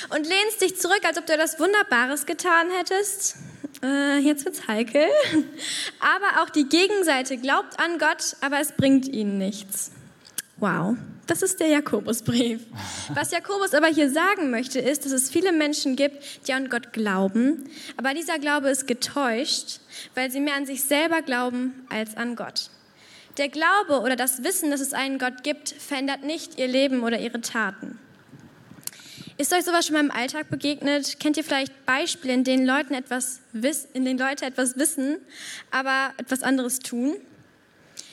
Und 0.09 0.27
lehnst 0.27 0.61
dich 0.61 0.77
zurück, 0.77 0.99
als 1.05 1.17
ob 1.17 1.25
du 1.25 1.33
etwas 1.33 1.59
Wunderbares 1.61 2.25
getan 2.25 2.69
hättest. 2.71 3.37
Äh, 3.81 4.19
jetzt 4.19 4.45
wird's 4.45 4.67
heikel. 4.67 5.05
Aber 5.99 6.41
auch 6.41 6.49
die 6.49 6.67
Gegenseite 6.67 7.37
glaubt 7.37 7.79
an 7.79 7.97
Gott, 7.97 8.35
aber 8.41 8.59
es 8.59 8.73
bringt 8.73 9.07
ihnen 9.07 9.37
nichts. 9.37 9.91
Wow, 10.57 10.97
das 11.25 11.41
ist 11.41 11.61
der 11.61 11.67
Jakobusbrief. 11.67 12.59
Was 13.13 13.31
Jakobus 13.31 13.73
aber 13.73 13.87
hier 13.87 14.09
sagen 14.09 14.51
möchte, 14.51 14.79
ist, 14.79 15.05
dass 15.05 15.13
es 15.13 15.29
viele 15.29 15.53
Menschen 15.53 15.95
gibt, 15.95 16.47
die 16.47 16.53
an 16.53 16.67
Gott 16.67 16.91
glauben, 16.91 17.69
aber 17.95 18.13
dieser 18.13 18.39
Glaube 18.39 18.69
ist 18.69 18.85
getäuscht, 18.85 19.79
weil 20.15 20.29
sie 20.31 20.41
mehr 20.41 20.55
an 20.55 20.65
sich 20.65 20.83
selber 20.83 21.21
glauben 21.21 21.85
als 21.89 22.17
an 22.17 22.35
Gott. 22.35 22.69
Der 23.37 23.47
Glaube 23.47 24.01
oder 24.01 24.17
das 24.17 24.43
Wissen, 24.43 24.69
dass 24.69 24.81
es 24.81 24.91
einen 24.91 25.17
Gott 25.17 25.43
gibt, 25.43 25.69
verändert 25.69 26.23
nicht 26.23 26.59
ihr 26.59 26.67
Leben 26.67 27.03
oder 27.03 27.19
ihre 27.19 27.39
Taten. 27.39 27.97
Ist 29.39 29.53
euch 29.53 29.63
sowas 29.63 29.87
schon 29.87 29.93
mal 29.93 30.03
im 30.03 30.11
Alltag 30.11 30.49
begegnet? 30.49 31.17
Kennt 31.17 31.37
ihr 31.37 31.45
vielleicht 31.45 31.85
Beispiele, 31.85 32.33
in 32.33 32.43
denen, 32.43 32.65
Leuten 32.65 32.93
etwas 32.93 33.39
in 33.93 34.03
denen 34.03 34.19
Leute 34.19 34.45
etwas 34.45 34.77
wissen, 34.77 35.15
aber 35.71 36.13
etwas 36.17 36.43
anderes 36.43 36.79
tun? 36.79 37.15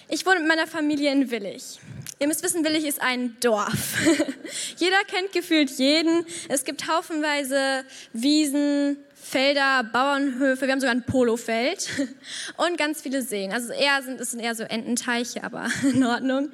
Ich 0.09 0.25
wohne 0.25 0.39
mit 0.39 0.47
meiner 0.47 0.69
Familie 0.69 1.11
in 1.11 1.29
Willig. 1.29 1.81
Ihr 2.21 2.29
müsst 2.29 2.45
wissen, 2.45 2.65
Willig 2.65 2.87
ist 2.87 3.03
ein 3.03 3.37
Dorf. 3.41 3.97
Jeder 4.77 4.99
kennt 5.09 5.33
gefühlt 5.33 5.71
jeden. 5.71 6.25
Es 6.49 6.63
gibt 6.63 6.87
haufenweise 6.87 7.85
Wiesen, 8.13 8.97
Felder, 9.29 9.83
Bauernhöfe, 9.83 10.67
wir 10.67 10.73
haben 10.73 10.81
sogar 10.81 10.95
ein 10.95 11.03
Polofeld 11.03 11.89
und 12.57 12.79
ganz 12.79 13.03
viele 13.03 13.23
Seen. 13.23 13.53
Also 13.53 13.73
eher 13.73 14.01
sind, 14.01 14.21
es 14.21 14.31
sind 14.31 14.39
eher 14.39 14.55
so 14.55 14.63
Ententeiche, 14.63 15.43
aber 15.43 15.67
in 15.83 16.05
Ordnung. 16.05 16.53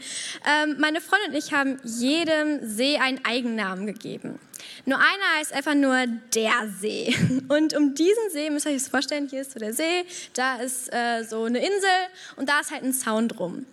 Ähm, 0.49 0.77
meine 0.79 1.03
Freundin 1.03 1.33
und 1.33 1.37
ich 1.37 1.53
haben 1.53 1.79
jedem 1.85 2.67
See 2.67 2.97
einen 2.97 3.23
Eigennamen 3.27 3.87
gegeben. 3.87 4.39
Nur 4.85 4.99
einer 4.99 5.39
heißt 5.39 5.53
einfach 5.53 5.75
nur 5.75 6.07
der 6.35 6.69
See. 6.81 7.15
Und 7.49 7.75
um 7.77 7.95
diesen 7.95 8.31
See, 8.31 8.51
müsst 8.51 8.67
ihr 8.67 8.73
euch 8.73 8.79
das 8.79 8.89
vorstellen, 8.89 9.29
hier 9.29 9.43
ist 9.43 9.53
so 9.53 9.59
der 9.59 9.73
See, 9.73 10.05
da 10.35 10.57
ist 10.57 10.93
äh, 10.93 11.25
so 11.25 11.45
eine 11.45 11.59
Insel 11.59 11.91
und 12.37 12.49
da 12.49 12.61
ist 12.61 12.71
halt 12.71 12.83
ein 12.83 12.93
Zaun 12.93 13.29
drum. 13.29 13.67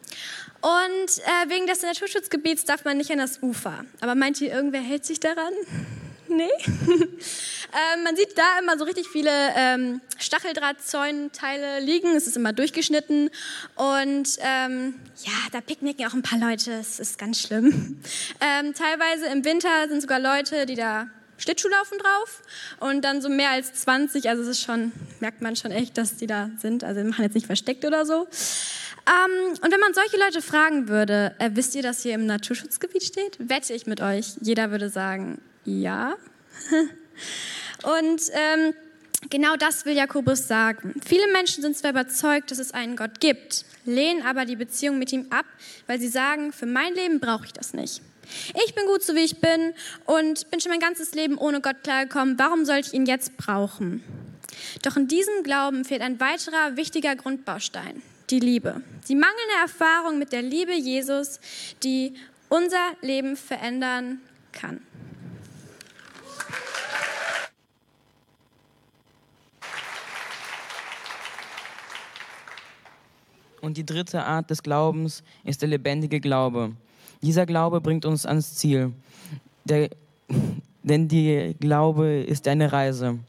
Und 0.61 0.71
äh, 0.71 1.49
wegen 1.49 1.67
des 1.67 1.81
Naturschutzgebiets 1.81 2.65
darf 2.65 2.83
man 2.83 2.97
nicht 2.97 3.11
an 3.11 3.17
das 3.17 3.41
Ufer. 3.41 3.85
Aber 4.01 4.15
meint 4.15 4.41
ihr, 4.41 4.51
irgendwer 4.51 4.81
hält 4.81 5.05
sich 5.05 5.19
daran? 5.19 5.53
Nee. 6.29 6.49
ähm, 6.87 8.03
man 8.03 8.15
sieht 8.15 8.37
da 8.37 8.59
immer 8.59 8.77
so 8.77 8.85
richtig 8.85 9.07
viele 9.07 9.31
ähm, 9.55 10.01
Stacheldrahtzäunteile 10.17 11.79
liegen. 11.79 12.15
Es 12.15 12.27
ist 12.27 12.37
immer 12.37 12.53
durchgeschnitten. 12.53 13.29
Und 13.75 14.29
ähm, 14.39 14.95
ja, 15.23 15.33
da 15.51 15.61
picknicken 15.61 16.05
auch 16.05 16.13
ein 16.13 16.21
paar 16.21 16.39
Leute. 16.39 16.73
Es 16.73 16.99
ist 16.99 17.17
ganz 17.17 17.41
schlimm. 17.41 18.01
Ähm, 18.41 18.73
teilweise 18.73 19.25
im 19.27 19.43
Winter 19.43 19.87
sind 19.89 20.01
sogar 20.01 20.19
Leute, 20.19 20.65
die 20.65 20.75
da 20.75 21.07
Schlittschuhlaufen 21.37 21.97
drauf 21.97 22.41
und 22.79 23.03
dann 23.03 23.21
so 23.21 23.29
mehr 23.29 23.49
als 23.51 23.73
20, 23.73 24.29
also 24.29 24.43
es 24.43 24.49
ist 24.49 24.61
schon, 24.61 24.91
merkt 25.19 25.41
man 25.41 25.55
schon 25.55 25.71
echt, 25.71 25.97
dass 25.97 26.15
die 26.15 26.27
da 26.27 26.49
sind, 26.57 26.83
also 26.83 27.01
die 27.01 27.07
machen 27.07 27.23
jetzt 27.23 27.35
nicht 27.35 27.47
versteckt 27.47 27.85
oder 27.85 28.05
so. 28.05 28.27
Ähm, 29.07 29.57
und 29.61 29.71
wenn 29.71 29.79
man 29.79 29.93
solche 29.93 30.17
Leute 30.17 30.41
fragen 30.41 30.87
würde, 30.87 31.33
äh, 31.39 31.49
wisst 31.53 31.75
ihr, 31.75 31.81
dass 31.81 32.03
hier 32.03 32.13
im 32.13 32.25
Naturschutzgebiet 32.25 33.03
steht? 33.03 33.37
Wette 33.39 33.73
ich 33.73 33.87
mit 33.87 34.01
euch, 34.01 34.35
jeder 34.41 34.71
würde 34.71 34.89
sagen, 34.89 35.41
ja. 35.65 36.15
Und 37.83 38.21
ähm, 38.33 38.73
genau 39.29 39.55
das 39.55 39.85
will 39.85 39.95
Jakobus 39.95 40.47
sagen. 40.47 40.99
Viele 41.05 41.31
Menschen 41.31 41.61
sind 41.61 41.77
zwar 41.77 41.91
überzeugt, 41.91 42.51
dass 42.51 42.59
es 42.59 42.71
einen 42.71 42.95
Gott 42.95 43.19
gibt, 43.19 43.65
lehnen 43.85 44.25
aber 44.25 44.45
die 44.45 44.55
Beziehung 44.55 44.99
mit 44.99 45.11
ihm 45.11 45.27
ab, 45.29 45.45
weil 45.87 45.99
sie 45.99 46.07
sagen, 46.07 46.51
für 46.51 46.65
mein 46.65 46.93
Leben 46.93 47.19
brauche 47.19 47.45
ich 47.45 47.53
das 47.53 47.73
nicht. 47.73 48.01
Ich 48.63 48.75
bin 48.75 48.85
gut 48.85 49.03
so 49.03 49.15
wie 49.15 49.23
ich 49.23 49.41
bin 49.41 49.73
und 50.05 50.49
bin 50.51 50.59
schon 50.59 50.71
mein 50.71 50.79
ganzes 50.79 51.13
Leben 51.15 51.37
ohne 51.37 51.61
Gott 51.61 51.77
klargekommen. 51.83 52.37
Warum 52.37 52.65
sollte 52.65 52.89
ich 52.89 52.93
ihn 52.93 53.05
jetzt 53.05 53.37
brauchen? 53.37 54.03
Doch 54.83 54.97
in 54.97 55.07
diesem 55.07 55.43
Glauben 55.43 55.85
fehlt 55.85 56.01
ein 56.01 56.19
weiterer 56.19 56.75
wichtiger 56.75 57.15
Grundbaustein, 57.15 58.01
die 58.29 58.39
Liebe. 58.39 58.81
Die 59.07 59.15
mangelnde 59.15 59.55
Erfahrung 59.61 60.19
mit 60.19 60.31
der 60.31 60.41
Liebe 60.41 60.73
Jesus, 60.73 61.39
die 61.83 62.13
unser 62.49 62.91
Leben 63.01 63.35
verändern 63.35 64.21
kann. 64.51 64.81
Und 73.69 73.77
die 73.77 73.85
dritte 73.85 74.23
Art 74.25 74.49
des 74.49 74.63
Glaubens 74.63 75.21
ist 75.43 75.61
der 75.61 75.69
lebendige 75.69 76.19
Glaube. 76.19 76.71
Dieser 77.21 77.45
Glaube 77.45 77.81
bringt 77.81 78.03
uns 78.03 78.25
ans 78.25 78.55
Ziel. 78.55 78.93
Der, 79.63 79.91
denn 80.83 81.07
die 81.07 81.55
Glaube 81.59 82.07
ist 82.23 82.47
eine 82.47 82.71
Reise. 82.71 83.19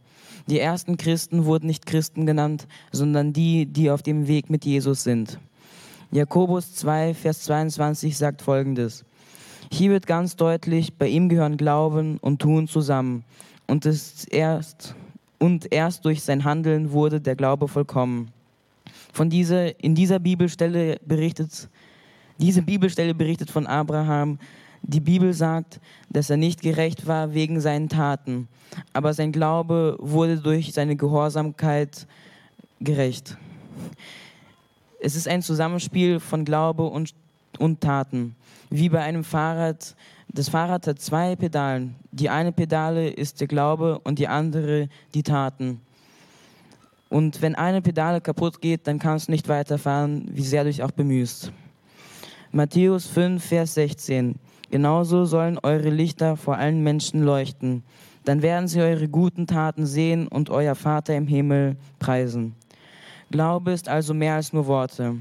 Die 0.47 0.59
ersten 0.59 0.97
Christen 0.97 1.45
wurden 1.45 1.67
nicht 1.67 1.85
Christen 1.85 2.25
genannt, 2.25 2.67
sondern 2.91 3.35
die, 3.35 3.67
die 3.67 3.91
auf 3.91 4.03
dem 4.03 4.29
Weg 4.29 4.49
mit 4.49 4.65
Jesus 4.65 5.05
sind. 5.05 5.39
Jakobus 6.11 6.75
2, 6.75 7.13
Vers 7.13 7.43
22 7.43 8.17
sagt 8.17 8.41
folgendes. 8.41 9.05
Hier 9.71 9.91
wird 9.91 10.07
ganz 10.07 10.37
deutlich, 10.37 10.95
bei 10.95 11.09
ihm 11.09 11.29
gehören 11.29 11.59
Glauben 11.59 12.17
und 12.17 12.41
Tun 12.41 12.67
zusammen. 12.67 13.25
Und, 13.67 13.87
erst, 14.31 14.95
und 15.39 15.71
erst 15.71 16.07
durch 16.07 16.23
sein 16.23 16.45
Handeln 16.45 16.93
wurde 16.93 17.21
der 17.21 17.37
Glaube 17.37 17.69
vollkommen. 17.69 18.33
Von 19.13 19.31
dieser, 19.31 19.83
in 19.83 19.95
dieser 19.95 20.19
Bibelstelle 20.19 20.99
berichtet, 21.05 21.69
diese 22.39 22.63
Bibelstelle 22.63 23.15
berichtet 23.15 23.51
von 23.51 23.67
Abraham. 23.67 24.39
Die 24.83 25.01
Bibel 25.01 25.35
sagt, 25.35 25.81
dass 26.09 26.31
er 26.31 26.39
nicht 26.39 26.63
gerecht 26.63 27.07
war 27.07 27.35
wegen 27.35 27.61
seinen 27.61 27.89
Taten, 27.89 28.49
aber 28.95 29.13
sein 29.13 29.31
Glaube 29.31 29.97
wurde 30.01 30.39
durch 30.39 30.73
seine 30.73 30.97
Gehorsamkeit 30.97 32.07
gerecht. 32.81 33.37
Es 35.01 35.17
ist 35.17 35.29
ein 35.29 35.43
Zusammenspiel 35.43 36.21
von 36.21 36.45
Glaube 36.45 36.85
und, 36.85 37.15
und 37.59 37.81
Taten. 37.81 38.37
Wie 38.71 38.89
bei 38.89 39.01
einem 39.01 39.25
Fahrrad. 39.25 39.95
Das 40.29 40.49
Fahrrad 40.49 40.87
hat 40.87 41.01
zwei 41.01 41.35
Pedalen. 41.37 41.97
Die 42.13 42.31
eine 42.31 42.53
Pedale 42.53 43.09
ist 43.09 43.41
der 43.41 43.49
Glaube 43.49 43.99
und 44.05 44.19
die 44.19 44.29
andere 44.29 44.89
die 45.15 45.23
Taten. 45.23 45.81
Und 47.11 47.43
wenn 47.43 47.57
eine 47.57 47.83
Pedale 47.83 48.21
kaputt 48.21 48.63
geht, 48.63 48.87
dann 48.87 49.01
kannst 49.01 49.29
du 49.29 49.33
nicht 49.33 49.49
weiterfahren, 49.49 50.31
wie 50.33 50.45
sehr 50.45 50.63
du 50.63 50.71
dich 50.71 50.83
auch 50.83 50.93
bemühst. 50.93 51.53
Matthäus 52.53 53.07
5, 53.07 53.45
Vers 53.45 53.75
16. 53.75 54.37
Genauso 54.71 55.25
sollen 55.25 55.59
eure 55.63 55.91
Lichter 55.91 56.37
vor 56.37 56.57
allen 56.57 56.83
Menschen 56.85 57.25
leuchten. 57.25 57.83
Dann 58.25 58.43
werden 58.43 58.69
sie 58.69 58.81
eure 58.81 59.09
guten 59.09 59.49
Taten 59.49 59.87
sehen 59.87 60.29
und 60.29 60.51
euer 60.51 60.77
Vater 60.77 61.17
im 61.17 61.27
Himmel 61.27 61.77
preisen. 61.99 62.55
Glaube 63.33 63.73
ist 63.73 63.89
also 63.89 64.15
mehr 64.15 64.37
als 64.37 64.53
nur 64.53 64.67
Worte. 64.69 65.17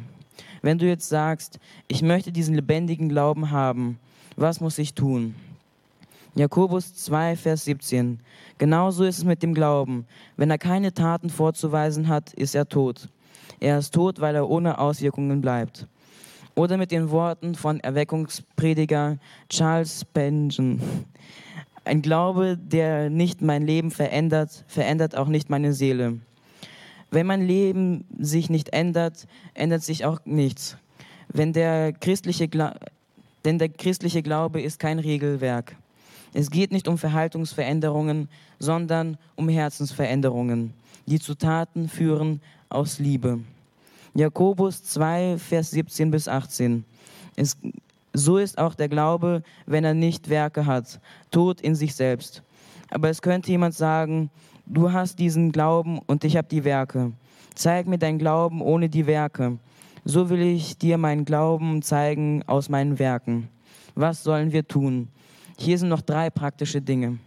Wenn 0.61 0.77
du 0.77 0.85
jetzt 0.85 1.09
sagst, 1.09 1.59
ich 1.87 2.03
möchte 2.03 2.31
diesen 2.31 2.53
lebendigen 2.53 3.09
Glauben 3.09 3.49
haben, 3.49 3.97
was 4.35 4.61
muss 4.61 4.77
ich 4.77 4.93
tun? 4.93 5.33
Jakobus 6.35 6.93
2, 6.93 7.35
Vers 7.35 7.65
17. 7.65 8.19
Genauso 8.57 9.03
ist 9.03 9.17
es 9.19 9.23
mit 9.23 9.41
dem 9.41 9.53
Glauben. 9.53 10.05
Wenn 10.37 10.51
er 10.51 10.57
keine 10.57 10.93
Taten 10.93 11.29
vorzuweisen 11.29 12.07
hat, 12.07 12.33
ist 12.33 12.55
er 12.55 12.69
tot. 12.69 13.09
Er 13.59 13.79
ist 13.79 13.93
tot, 13.93 14.21
weil 14.21 14.35
er 14.35 14.49
ohne 14.49 14.77
Auswirkungen 14.79 15.41
bleibt. 15.41 15.87
Oder 16.55 16.77
mit 16.77 16.91
den 16.91 17.09
Worten 17.09 17.55
von 17.55 17.79
Erweckungsprediger 17.79 19.17
Charles 19.49 20.01
Spurgeon. 20.01 20.79
Ein 21.83 22.01
Glaube, 22.01 22.57
der 22.57 23.09
nicht 23.09 23.41
mein 23.41 23.65
Leben 23.65 23.89
verändert, 23.91 24.63
verändert 24.67 25.15
auch 25.15 25.27
nicht 25.27 25.49
meine 25.49 25.73
Seele. 25.73 26.19
Wenn 27.11 27.25
mein 27.25 27.41
Leben 27.41 28.05
sich 28.19 28.49
nicht 28.49 28.69
ändert, 28.73 29.25
ändert 29.55 29.81
sich 29.81 30.05
auch 30.05 30.19
nichts. 30.25 30.77
Wenn 31.27 31.53
der 31.53 31.91
christliche 31.93 32.47
denn 33.45 33.57
der 33.57 33.69
christliche 33.69 34.21
Glaube 34.21 34.61
ist 34.61 34.79
kein 34.79 34.99
Regelwerk. 34.99 35.75
Es 36.33 36.51
geht 36.51 36.71
nicht 36.71 36.87
um 36.87 36.97
Verhaltensveränderungen, 36.97 38.29
sondern 38.59 39.17
um 39.35 39.49
Herzensveränderungen, 39.49 40.73
die 41.07 41.19
zu 41.19 41.35
Taten 41.35 41.89
führen 41.89 42.41
aus 42.69 42.99
Liebe. 42.99 43.39
Jakobus 44.13 44.83
2, 44.83 45.37
Vers 45.37 45.71
17 45.71 46.11
bis 46.11 46.27
18. 46.27 46.83
Es, 47.35 47.57
so 48.13 48.37
ist 48.37 48.57
auch 48.57 48.75
der 48.75 48.89
Glaube, 48.89 49.43
wenn 49.65 49.83
er 49.83 49.93
nicht 49.93 50.29
Werke 50.29 50.65
hat, 50.65 50.99
tot 51.31 51.61
in 51.61 51.75
sich 51.75 51.95
selbst. 51.95 52.43
Aber 52.89 53.09
es 53.09 53.21
könnte 53.21 53.51
jemand 53.51 53.75
sagen, 53.75 54.29
du 54.65 54.91
hast 54.91 55.19
diesen 55.19 55.51
Glauben 55.51 55.99
und 55.99 56.23
ich 56.23 56.37
habe 56.37 56.47
die 56.49 56.63
Werke. 56.63 57.11
Zeig 57.55 57.87
mir 57.87 57.97
dein 57.97 58.19
Glauben 58.19 58.61
ohne 58.61 58.89
die 58.89 59.05
Werke. 59.05 59.57
So 60.05 60.29
will 60.29 60.41
ich 60.41 60.77
dir 60.77 60.97
meinen 60.97 61.25
Glauben 61.25 61.81
zeigen 61.81 62.43
aus 62.47 62.69
meinen 62.69 62.99
Werken. 62.99 63.49
Was 63.95 64.23
sollen 64.23 64.51
wir 64.51 64.67
tun? 64.67 65.09
Hier 65.59 65.77
sind 65.77 65.89
noch 65.89 66.01
drei 66.01 66.29
praktische 66.29 66.81
Dinge. 66.81 67.19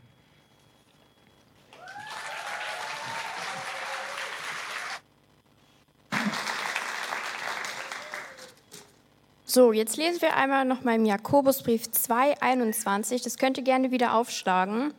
So, 9.45 9.75
jetzt 9.75 9.99
lesen 9.99 10.23
wir 10.23 10.35
einmal 10.35 10.65
noch 10.65 10.83
mal 10.83 10.95
im 10.95 11.05
Jakobusbrief 11.05 11.83
2,21. 11.83 13.23
Das 13.23 13.37
könnt 13.37 13.59
ihr 13.59 13.65
gerne 13.65 13.91
wieder 13.91 14.15
aufschlagen. 14.15 14.95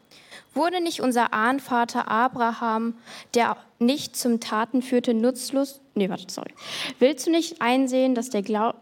Wurde 0.54 0.80
nicht 0.80 1.02
unser 1.02 1.34
Ahnvater 1.34 2.08
Abraham, 2.08 2.94
der 3.34 3.58
nicht 3.80 4.16
zum 4.16 4.42
Taten 4.42 4.84
führte, 4.84 5.16
nutzlos? 5.16 5.82
Nee, 5.96 6.08
warte, 6.08 6.32
sorry. 6.32 6.54
Willst 7.00 7.26
du 7.26 7.32
nicht 7.32 7.64
einsehen, 7.64 8.14
dass 8.14 8.30
der 8.30 8.44
Glaube 8.44 8.78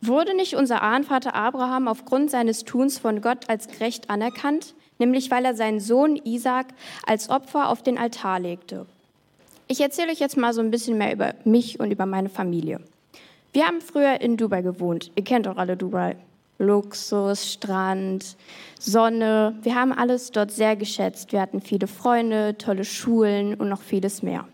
Wurde 0.00 0.34
nicht 0.36 0.54
unser 0.54 0.82
Ahnvater 0.82 1.34
Abraham 1.34 1.88
aufgrund 1.88 2.30
seines 2.30 2.64
Tuns 2.64 2.98
von 2.98 3.20
Gott 3.20 3.48
als 3.48 3.66
gerecht 3.66 4.10
anerkannt, 4.10 4.74
nämlich 4.98 5.30
weil 5.30 5.44
er 5.44 5.54
seinen 5.54 5.80
Sohn 5.80 6.16
Isaac 6.16 6.66
als 7.06 7.30
Opfer 7.30 7.68
auf 7.68 7.82
den 7.82 7.98
Altar 7.98 8.38
legte? 8.38 8.86
Ich 9.66 9.80
erzähle 9.80 10.12
euch 10.12 10.20
jetzt 10.20 10.36
mal 10.36 10.54
so 10.54 10.60
ein 10.60 10.70
bisschen 10.70 10.96
mehr 10.98 11.12
über 11.12 11.34
mich 11.44 11.80
und 11.80 11.90
über 11.90 12.06
meine 12.06 12.28
Familie. 12.28 12.80
Wir 13.52 13.66
haben 13.66 13.80
früher 13.80 14.20
in 14.20 14.36
Dubai 14.36 14.62
gewohnt. 14.62 15.10
Ihr 15.16 15.24
kennt 15.24 15.46
doch 15.46 15.56
alle 15.56 15.76
Dubai. 15.76 16.16
Luxus, 16.58 17.52
Strand, 17.52 18.36
Sonne. 18.78 19.56
Wir 19.62 19.74
haben 19.74 19.92
alles 19.92 20.30
dort 20.30 20.50
sehr 20.50 20.76
geschätzt. 20.76 21.32
Wir 21.32 21.40
hatten 21.40 21.60
viele 21.60 21.86
Freunde, 21.86 22.56
tolle 22.56 22.84
Schulen 22.84 23.54
und 23.54 23.68
noch 23.68 23.82
vieles 23.82 24.22
mehr. 24.22 24.46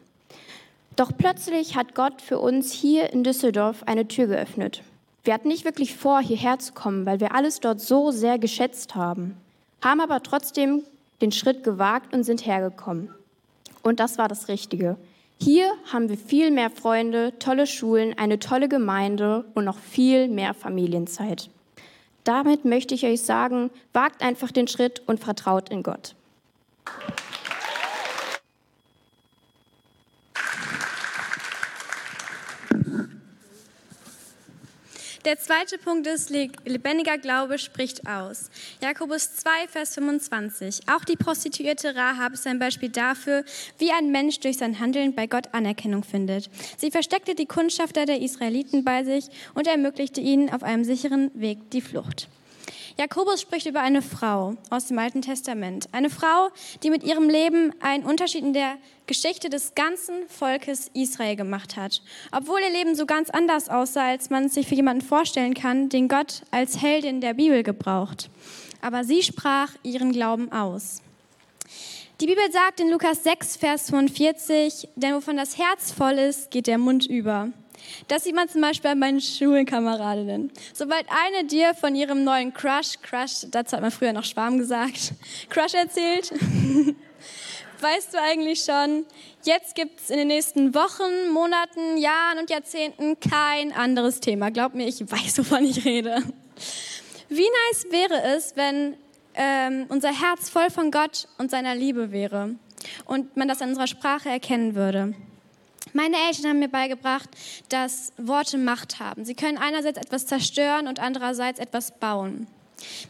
Doch 0.96 1.12
plötzlich 1.16 1.76
hat 1.76 1.94
Gott 1.94 2.22
für 2.22 2.38
uns 2.38 2.72
hier 2.72 3.12
in 3.12 3.24
Düsseldorf 3.24 3.82
eine 3.84 4.06
Tür 4.06 4.26
geöffnet. 4.26 4.82
Wir 5.25 5.33
hatten 5.33 5.49
nicht 5.49 5.64
wirklich 5.64 5.97
vor, 5.97 6.21
hierher 6.21 6.59
zu 6.59 6.75
kommen, 6.75 7.07
weil 7.07 7.19
wir 7.19 7.35
alles 7.35 7.61
dort 7.61 7.81
so 7.81 8.11
sehr 8.11 8.38
geschätzt 8.38 8.95
haben, 8.95 9.37
haben 9.83 10.00
aber 10.00 10.23
trotzdem 10.23 10.83
den 11.23 11.33
Schritt 11.33 11.64
gewagt 11.64 12.12
und 12.12 12.25
sind 12.25 12.45
hergekommen. 12.45 13.09
Und 13.83 14.00
das 14.00 14.19
war 14.19 14.28
das 14.28 14.49
Richtige. 14.49 14.97
Hier 15.40 15.66
haben 15.93 16.09
wir 16.11 16.19
viel 16.19 16.50
mehr 16.50 16.71
Freunde, 16.71 17.33
tolle 17.38 17.66
Schulen, 17.66 18.16
eine 18.19 18.38
tolle 18.38 18.69
Gemeinde 18.69 19.45
und 19.54 19.64
noch 19.64 19.78
viel 19.78 20.28
mehr 20.28 20.54
Familienzeit. 20.54 21.49
Damit 22.25 22.64
möchte 22.64 22.95
ich 22.95 23.04
euch 23.04 23.23
sagen, 23.23 23.71
wagt 23.93 24.23
einfach 24.23 24.50
den 24.50 24.69
Schritt 24.69 25.02
und 25.07 25.21
vertraut 25.21 25.71
in 25.71 25.83
Gott. 25.83 26.14
Der 35.25 35.38
zweite 35.38 35.78
Punkt 35.78 36.07
ist, 36.07 36.28
lebendiger 36.28 37.16
Glaube 37.16 37.59
spricht 37.59 38.07
aus. 38.07 38.50
Jakobus 38.83 39.37
2, 39.37 39.69
Vers 39.69 39.95
25. 39.95 40.83
Auch 40.95 41.02
die 41.02 41.16
Prostituierte 41.16 41.97
Rahab 41.97 42.35
ist 42.35 42.47
ein 42.47 42.59
Beispiel 42.59 42.90
dafür, 42.90 43.43
wie 43.78 43.90
ein 43.90 44.12
Mensch 44.12 44.40
durch 44.40 44.59
sein 44.59 44.78
Handeln 44.78 45.14
bei 45.14 45.26
Gott 45.26 45.49
Anerkennung 45.52 46.04
findet. 46.04 46.50
Sie 46.76 46.90
versteckte 46.90 47.35
die 47.35 47.47
Kundschafter 47.47 48.04
der 48.04 48.21
Israeliten 48.21 48.85
bei 48.85 49.02
sich 49.02 49.28
und 49.54 49.66
ermöglichte 49.66 50.21
ihnen 50.21 50.50
auf 50.50 50.62
einem 50.62 50.85
sicheren 50.85 51.31
Weg 51.33 51.71
die 51.71 51.81
Flucht. 51.81 52.28
Jakobus 52.96 53.40
spricht 53.40 53.66
über 53.66 53.80
eine 53.80 54.02
Frau 54.02 54.54
aus 54.70 54.86
dem 54.86 55.00
Alten 55.00 55.20
Testament. 55.20 55.88
Eine 55.90 56.10
Frau, 56.10 56.50
die 56.84 56.90
mit 56.90 57.02
ihrem 57.02 57.28
Leben 57.28 57.72
einen 57.80 58.04
Unterschied 58.04 58.44
in 58.44 58.52
der 58.52 58.76
Geschichte 59.08 59.48
des 59.50 59.74
ganzen 59.74 60.28
Volkes 60.28 60.92
Israel 60.94 61.34
gemacht 61.34 61.76
hat. 61.76 62.02
Obwohl 62.30 62.60
ihr 62.60 62.70
Leben 62.70 62.94
so 62.94 63.04
ganz 63.04 63.30
anders 63.30 63.68
aussah, 63.68 64.10
als 64.10 64.30
man 64.30 64.44
es 64.44 64.54
sich 64.54 64.68
für 64.68 64.76
jemanden 64.76 65.04
vorstellen 65.04 65.54
kann, 65.54 65.88
den 65.88 66.06
Gott 66.06 66.42
als 66.52 66.80
Heldin 66.80 67.20
der 67.20 67.34
Bibel 67.34 67.64
gebraucht. 67.64 68.30
Aber 68.80 69.02
sie 69.02 69.24
sprach 69.24 69.72
ihren 69.82 70.12
Glauben 70.12 70.52
aus. 70.52 71.02
Die 72.20 72.26
Bibel 72.26 72.44
sagt 72.52 72.78
in 72.78 72.90
Lukas 72.90 73.24
6, 73.24 73.56
Vers 73.56 73.90
45, 73.90 74.88
denn 74.94 75.16
wovon 75.16 75.36
das 75.36 75.58
Herz 75.58 75.90
voll 75.90 76.12
ist, 76.12 76.52
geht 76.52 76.68
der 76.68 76.78
Mund 76.78 77.06
über. 77.06 77.50
Das 78.09 78.25
sieht 78.25 78.35
man 78.35 78.49
zum 78.49 78.61
Beispiel 78.61 78.90
bei 78.90 78.95
meinen 78.95 79.21
Schulkameradinnen. 79.21 80.50
Sobald 80.73 81.07
eine 81.09 81.47
dir 81.47 81.75
von 81.75 81.95
ihrem 81.95 82.25
neuen 82.25 82.52
Crush, 82.52 83.00
Crush, 83.02 83.47
dazu 83.50 83.76
hat 83.76 83.83
man 83.83 83.90
früher 83.90 84.12
noch 84.12 84.25
Schwarm 84.25 84.59
gesagt, 84.59 85.12
Crush 85.50 85.75
erzählt, 85.75 86.33
weißt 87.81 88.14
du 88.14 88.21
eigentlich 88.21 88.64
schon, 88.64 89.07
jetzt 89.43 89.75
gibt 89.75 90.00
es 90.00 90.11
in 90.11 90.19
den 90.19 90.28
nächsten 90.28 90.75
Wochen, 90.75 91.33
Monaten, 91.33 91.97
Jahren 91.99 92.38
und 92.38 92.50
Jahrzehnten 92.50 93.19
kein 93.21 93.73
anderes 93.73 94.21
Thema. 94.21 94.50
Glaub 94.50 94.75
mir, 94.75 94.87
ich 94.87 95.00
weiß, 95.00 95.38
wovon 95.38 95.64
ich 95.64 95.85
rede. 95.85 96.23
Wie 97.28 97.49
nice 97.69 97.87
wäre 97.90 98.23
es, 98.37 98.57
wenn 98.57 98.97
ähm, 99.35 99.87
unser 99.88 100.09
Herz 100.11 100.49
voll 100.49 100.71
von 100.71 100.90
Gott 100.90 101.26
und 101.38 101.50
seiner 101.50 101.75
Liebe 101.75 102.12
wäre 102.12 102.54
und 103.07 103.37
man 103.37 103.49
das 103.49 103.61
an 103.62 103.71
unserer 103.71 103.87
Sprache 103.87 104.28
erkennen 104.28 104.75
würde. 104.75 105.14
Meine 105.96 106.16
Eltern 106.26 106.50
haben 106.50 106.58
mir 106.58 106.68
beigebracht, 106.68 107.30
dass 107.68 108.12
Worte 108.18 108.58
Macht 108.58 108.98
haben. 108.98 109.24
Sie 109.24 109.36
können 109.36 109.58
einerseits 109.58 109.96
etwas 109.96 110.26
zerstören 110.26 110.88
und 110.88 110.98
andererseits 110.98 111.60
etwas 111.60 111.92
bauen. 111.92 112.48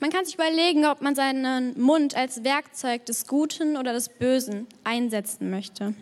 Man 0.00 0.10
kann 0.10 0.26
sich 0.26 0.34
überlegen, 0.34 0.84
ob 0.84 1.00
man 1.00 1.14
seinen 1.14 1.80
Mund 1.80 2.14
als 2.14 2.44
Werkzeug 2.44 3.06
des 3.06 3.26
Guten 3.26 3.78
oder 3.78 3.94
des 3.94 4.10
Bösen 4.10 4.66
einsetzen 4.84 5.50
möchte. 5.50 5.94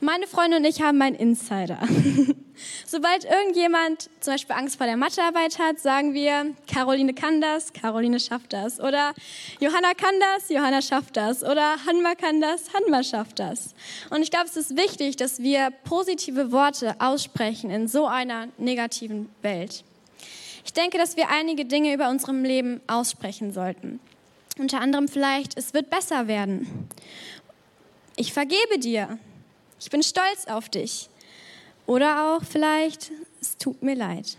Meine 0.00 0.26
Freunde 0.26 0.58
und 0.58 0.64
ich 0.66 0.82
haben 0.82 1.00
einen 1.00 1.16
Insider. 1.16 1.78
Sobald 2.86 3.24
irgendjemand 3.24 4.10
zum 4.20 4.34
Beispiel 4.34 4.54
Angst 4.54 4.76
vor 4.76 4.86
der 4.86 4.98
Mathearbeit 4.98 5.58
hat, 5.58 5.78
sagen 5.78 6.12
wir, 6.12 6.54
Caroline 6.70 7.14
kann 7.14 7.40
das, 7.40 7.72
Caroline 7.72 8.20
schafft 8.20 8.52
das. 8.52 8.78
Oder 8.78 9.14
Johanna 9.58 9.94
kann 9.94 10.14
das, 10.20 10.50
Johanna 10.50 10.82
schafft 10.82 11.16
das. 11.16 11.42
Oder 11.42 11.76
Hanma 11.86 12.14
kann 12.14 12.42
das, 12.42 12.74
Hanma 12.74 13.02
schafft 13.02 13.38
das. 13.38 13.74
Und 14.10 14.22
ich 14.22 14.30
glaube, 14.30 14.46
es 14.46 14.56
ist 14.56 14.76
wichtig, 14.76 15.16
dass 15.16 15.38
wir 15.38 15.70
positive 15.84 16.52
Worte 16.52 16.96
aussprechen 16.98 17.70
in 17.70 17.88
so 17.88 18.06
einer 18.06 18.48
negativen 18.58 19.30
Welt. 19.40 19.82
Ich 20.66 20.74
denke, 20.74 20.98
dass 20.98 21.16
wir 21.16 21.30
einige 21.30 21.64
Dinge 21.64 21.94
über 21.94 22.10
unserem 22.10 22.44
Leben 22.44 22.82
aussprechen 22.86 23.52
sollten. 23.52 24.00
Unter 24.58 24.80
anderem 24.80 25.08
vielleicht, 25.08 25.56
es 25.56 25.72
wird 25.72 25.88
besser 25.88 26.28
werden. 26.28 26.88
Ich 28.16 28.34
vergebe 28.34 28.78
dir. 28.78 29.18
Ich 29.78 29.90
bin 29.90 30.02
stolz 30.02 30.46
auf 30.46 30.68
dich. 30.68 31.08
Oder 31.86 32.36
auch 32.36 32.44
vielleicht, 32.44 33.10
es 33.40 33.56
tut 33.58 33.82
mir 33.82 33.94
leid. 33.94 34.36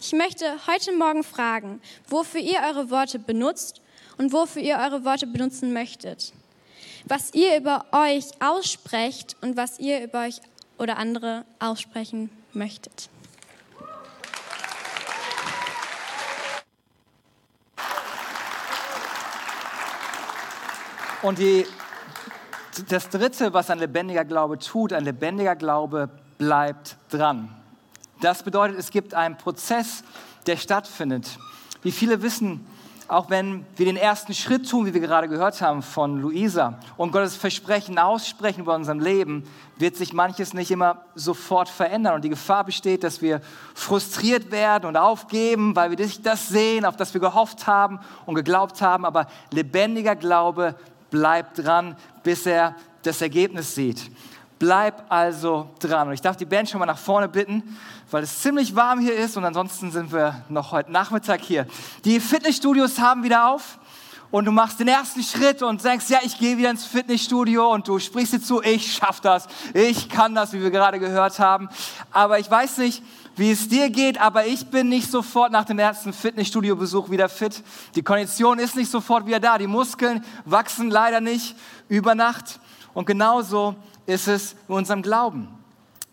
Ich 0.00 0.12
möchte 0.12 0.66
heute 0.66 0.92
Morgen 0.92 1.22
fragen, 1.22 1.80
wofür 2.08 2.40
ihr 2.40 2.60
eure 2.68 2.90
Worte 2.90 3.18
benutzt 3.18 3.80
und 4.18 4.32
wofür 4.32 4.62
ihr 4.62 4.78
eure 4.78 5.04
Worte 5.04 5.26
benutzen 5.26 5.72
möchtet. 5.72 6.32
Was 7.04 7.34
ihr 7.34 7.56
über 7.56 7.84
euch 7.92 8.24
aussprecht 8.40 9.36
und 9.40 9.56
was 9.56 9.78
ihr 9.78 10.02
über 10.02 10.22
euch 10.22 10.40
oder 10.78 10.96
andere 10.96 11.44
aussprechen 11.58 12.30
möchtet. 12.52 13.08
Und 21.22 21.38
die, 21.38 21.66
das 22.88 23.08
Dritte, 23.08 23.52
was 23.52 23.70
ein 23.70 23.78
lebendiger 23.78 24.24
Glaube 24.24 24.58
tut, 24.58 24.92
ein 24.92 25.04
lebendiger 25.04 25.56
Glaube 25.56 26.08
bleibt 26.38 26.96
dran. 27.10 27.48
Das 28.20 28.42
bedeutet, 28.42 28.78
es 28.78 28.90
gibt 28.90 29.14
einen 29.14 29.36
Prozess, 29.36 30.02
der 30.46 30.56
stattfindet. 30.56 31.38
Wie 31.82 31.92
viele 31.92 32.22
wissen, 32.22 32.66
auch 33.06 33.28
wenn 33.28 33.66
wir 33.76 33.84
den 33.84 33.96
ersten 33.96 34.32
Schritt 34.32 34.68
tun, 34.68 34.86
wie 34.86 34.94
wir 34.94 35.00
gerade 35.00 35.28
gehört 35.28 35.60
haben 35.60 35.82
von 35.82 36.20
Luisa, 36.20 36.78
und 36.96 37.12
Gottes 37.12 37.36
Versprechen 37.36 37.98
aussprechen 37.98 38.60
über 38.60 38.74
unserem 38.74 39.00
Leben, 39.00 39.44
wird 39.76 39.96
sich 39.96 40.12
manches 40.12 40.54
nicht 40.54 40.70
immer 40.70 41.04
sofort 41.14 41.68
verändern. 41.68 42.14
Und 42.14 42.24
die 42.24 42.30
Gefahr 42.30 42.64
besteht, 42.64 43.04
dass 43.04 43.20
wir 43.20 43.42
frustriert 43.74 44.50
werden 44.50 44.86
und 44.86 44.96
aufgeben, 44.96 45.76
weil 45.76 45.90
wir 45.90 45.98
nicht 45.98 46.24
das 46.24 46.48
sehen, 46.48 46.84
auf 46.84 46.96
das 46.96 47.12
wir 47.12 47.20
gehofft 47.20 47.66
haben 47.66 48.00
und 48.24 48.36
geglaubt 48.36 48.80
haben. 48.80 49.04
Aber 49.04 49.26
lebendiger 49.50 50.16
Glaube 50.16 50.76
bleib 51.14 51.54
dran, 51.54 51.94
bis 52.24 52.44
er 52.44 52.74
das 53.04 53.22
Ergebnis 53.22 53.76
sieht. 53.76 54.10
Bleib 54.58 55.04
also 55.08 55.70
dran. 55.78 56.08
Und 56.08 56.14
ich 56.14 56.20
darf 56.20 56.36
die 56.36 56.44
Band 56.44 56.68
schon 56.68 56.80
mal 56.80 56.86
nach 56.86 56.98
vorne 56.98 57.28
bitten, 57.28 57.78
weil 58.10 58.24
es 58.24 58.42
ziemlich 58.42 58.74
warm 58.74 58.98
hier 58.98 59.14
ist 59.14 59.36
und 59.36 59.44
ansonsten 59.44 59.92
sind 59.92 60.12
wir 60.12 60.42
noch 60.48 60.72
heute 60.72 60.90
Nachmittag 60.90 61.40
hier. 61.42 61.68
Die 62.04 62.18
Fitnessstudios 62.18 62.98
haben 62.98 63.22
wieder 63.22 63.48
auf 63.48 63.78
und 64.32 64.46
du 64.46 64.50
machst 64.50 64.80
den 64.80 64.88
ersten 64.88 65.22
Schritt 65.22 65.62
und 65.62 65.80
sagst, 65.80 66.10
ja, 66.10 66.18
ich 66.24 66.36
gehe 66.36 66.58
wieder 66.58 66.70
ins 66.70 66.84
Fitnessstudio 66.84 67.72
und 67.72 67.86
du 67.86 68.00
sprichst 68.00 68.32
dir 68.32 68.42
zu, 68.42 68.60
ich 68.60 68.94
schaff 68.94 69.20
das, 69.20 69.46
ich 69.72 70.08
kann 70.08 70.34
das, 70.34 70.52
wie 70.52 70.62
wir 70.62 70.72
gerade 70.72 70.98
gehört 70.98 71.38
haben. 71.38 71.68
Aber 72.10 72.40
ich 72.40 72.50
weiß 72.50 72.78
nicht, 72.78 73.04
wie 73.36 73.50
es 73.50 73.68
dir 73.68 73.90
geht, 73.90 74.20
aber 74.20 74.46
ich 74.46 74.66
bin 74.66 74.88
nicht 74.88 75.10
sofort 75.10 75.50
nach 75.50 75.64
dem 75.64 75.78
ersten 75.78 76.12
Fitnessstudio-Besuch 76.12 77.10
wieder 77.10 77.28
fit. 77.28 77.62
Die 77.94 78.02
Kondition 78.02 78.58
ist 78.58 78.76
nicht 78.76 78.90
sofort 78.90 79.26
wieder 79.26 79.40
da. 79.40 79.58
Die 79.58 79.66
Muskeln 79.66 80.24
wachsen 80.44 80.90
leider 80.90 81.20
nicht 81.20 81.56
über 81.88 82.14
Nacht. 82.14 82.60
Und 82.92 83.06
genauso 83.06 83.74
ist 84.06 84.28
es 84.28 84.54
mit 84.68 84.78
unserem 84.78 85.02
Glauben. 85.02 85.48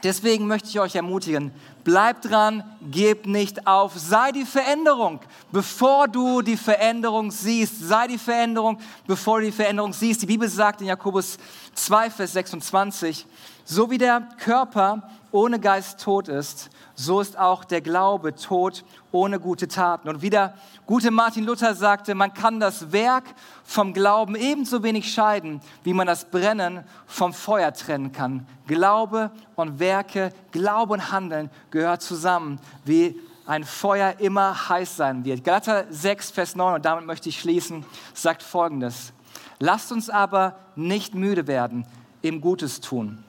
Deswegen 0.04 0.48
möchte 0.48 0.68
ich 0.70 0.80
euch 0.80 0.96
ermutigen, 0.96 1.52
bleib 1.84 2.24
dran, 2.24 2.64
gib 2.90 3.28
nicht 3.28 3.68
auf, 3.68 3.94
sei 3.96 4.32
die 4.32 4.46
Veränderung, 4.46 5.20
bevor 5.52 6.08
du 6.08 6.42
die 6.42 6.58
Veränderung 6.58 7.30
siehst, 7.30 7.88
sei 7.88 8.08
die 8.08 8.18
Veränderung, 8.18 8.80
bevor 9.06 9.40
du 9.40 9.46
die 9.46 9.52
Veränderung 9.52 9.94
siehst. 9.94 10.24
Die 10.24 10.26
Bibel 10.26 10.50
sagt 10.50 10.82
in 10.82 10.88
Jakobus 10.88 11.38
2, 11.76 12.10
Vers 12.10 12.34
26, 12.34 13.28
so 13.64 13.92
wie 13.92 14.00
der 14.00 14.28
Körper 14.40 15.04
ohne 15.32 15.60
Geist 15.60 16.00
tot 16.02 16.28
ist, 16.28 16.72
so 17.06 17.20
ist 17.20 17.38
auch 17.38 17.64
der 17.64 17.82
Glaube 17.82 18.36
tot 18.36 18.84
ohne 19.12 19.40
gute 19.40 19.68
Taten. 19.68 20.08
Und 20.08 20.22
wie 20.22 20.30
der 20.30 20.54
gute 20.86 21.12
Martin 21.12 21.46
Luther 21.46 21.74
sagte, 21.74 22.16
man 22.16 22.34
kann 22.34 22.60
das 22.60 22.92
Werk 22.92 23.24
vom 23.64 23.94
Glauben 23.94 24.36
ebenso 24.36 24.84
wenig 24.84 25.12
scheiden, 25.12 25.62
wie 25.84 25.94
man 25.94 26.08
das 26.08 26.26
Brennen 26.26 26.84
vom 27.08 27.34
Feuer 27.34 27.74
trennen 27.74 28.12
kann. 28.12 28.46
Glaube 28.68 29.32
und 29.56 29.80
Werke, 29.80 30.32
Glaube 30.52 30.94
und 30.94 31.12
Handeln 31.12 31.50
gehört 31.72 32.02
zusammen, 32.02 32.60
wie 32.86 33.20
ein 33.46 33.64
Feuer 33.64 34.16
immer 34.20 34.70
heiß 34.70 34.96
sein 34.96 35.26
wird. 35.26 35.44
Galater 35.44 35.86
6, 35.90 36.32
Vers 36.32 36.56
9, 36.56 36.76
und 36.76 36.86
damit 36.86 37.06
möchte 37.06 37.30
ich 37.30 37.40
schließen, 37.40 37.86
sagt 38.14 38.44
folgendes. 38.44 39.12
Lasst 39.60 39.92
uns 39.92 40.10
aber 40.10 40.58
nicht 40.76 41.16
müde 41.16 41.48
werden 41.48 41.86
im 42.22 42.42
Gutes 42.42 42.80
tun. 42.80 43.24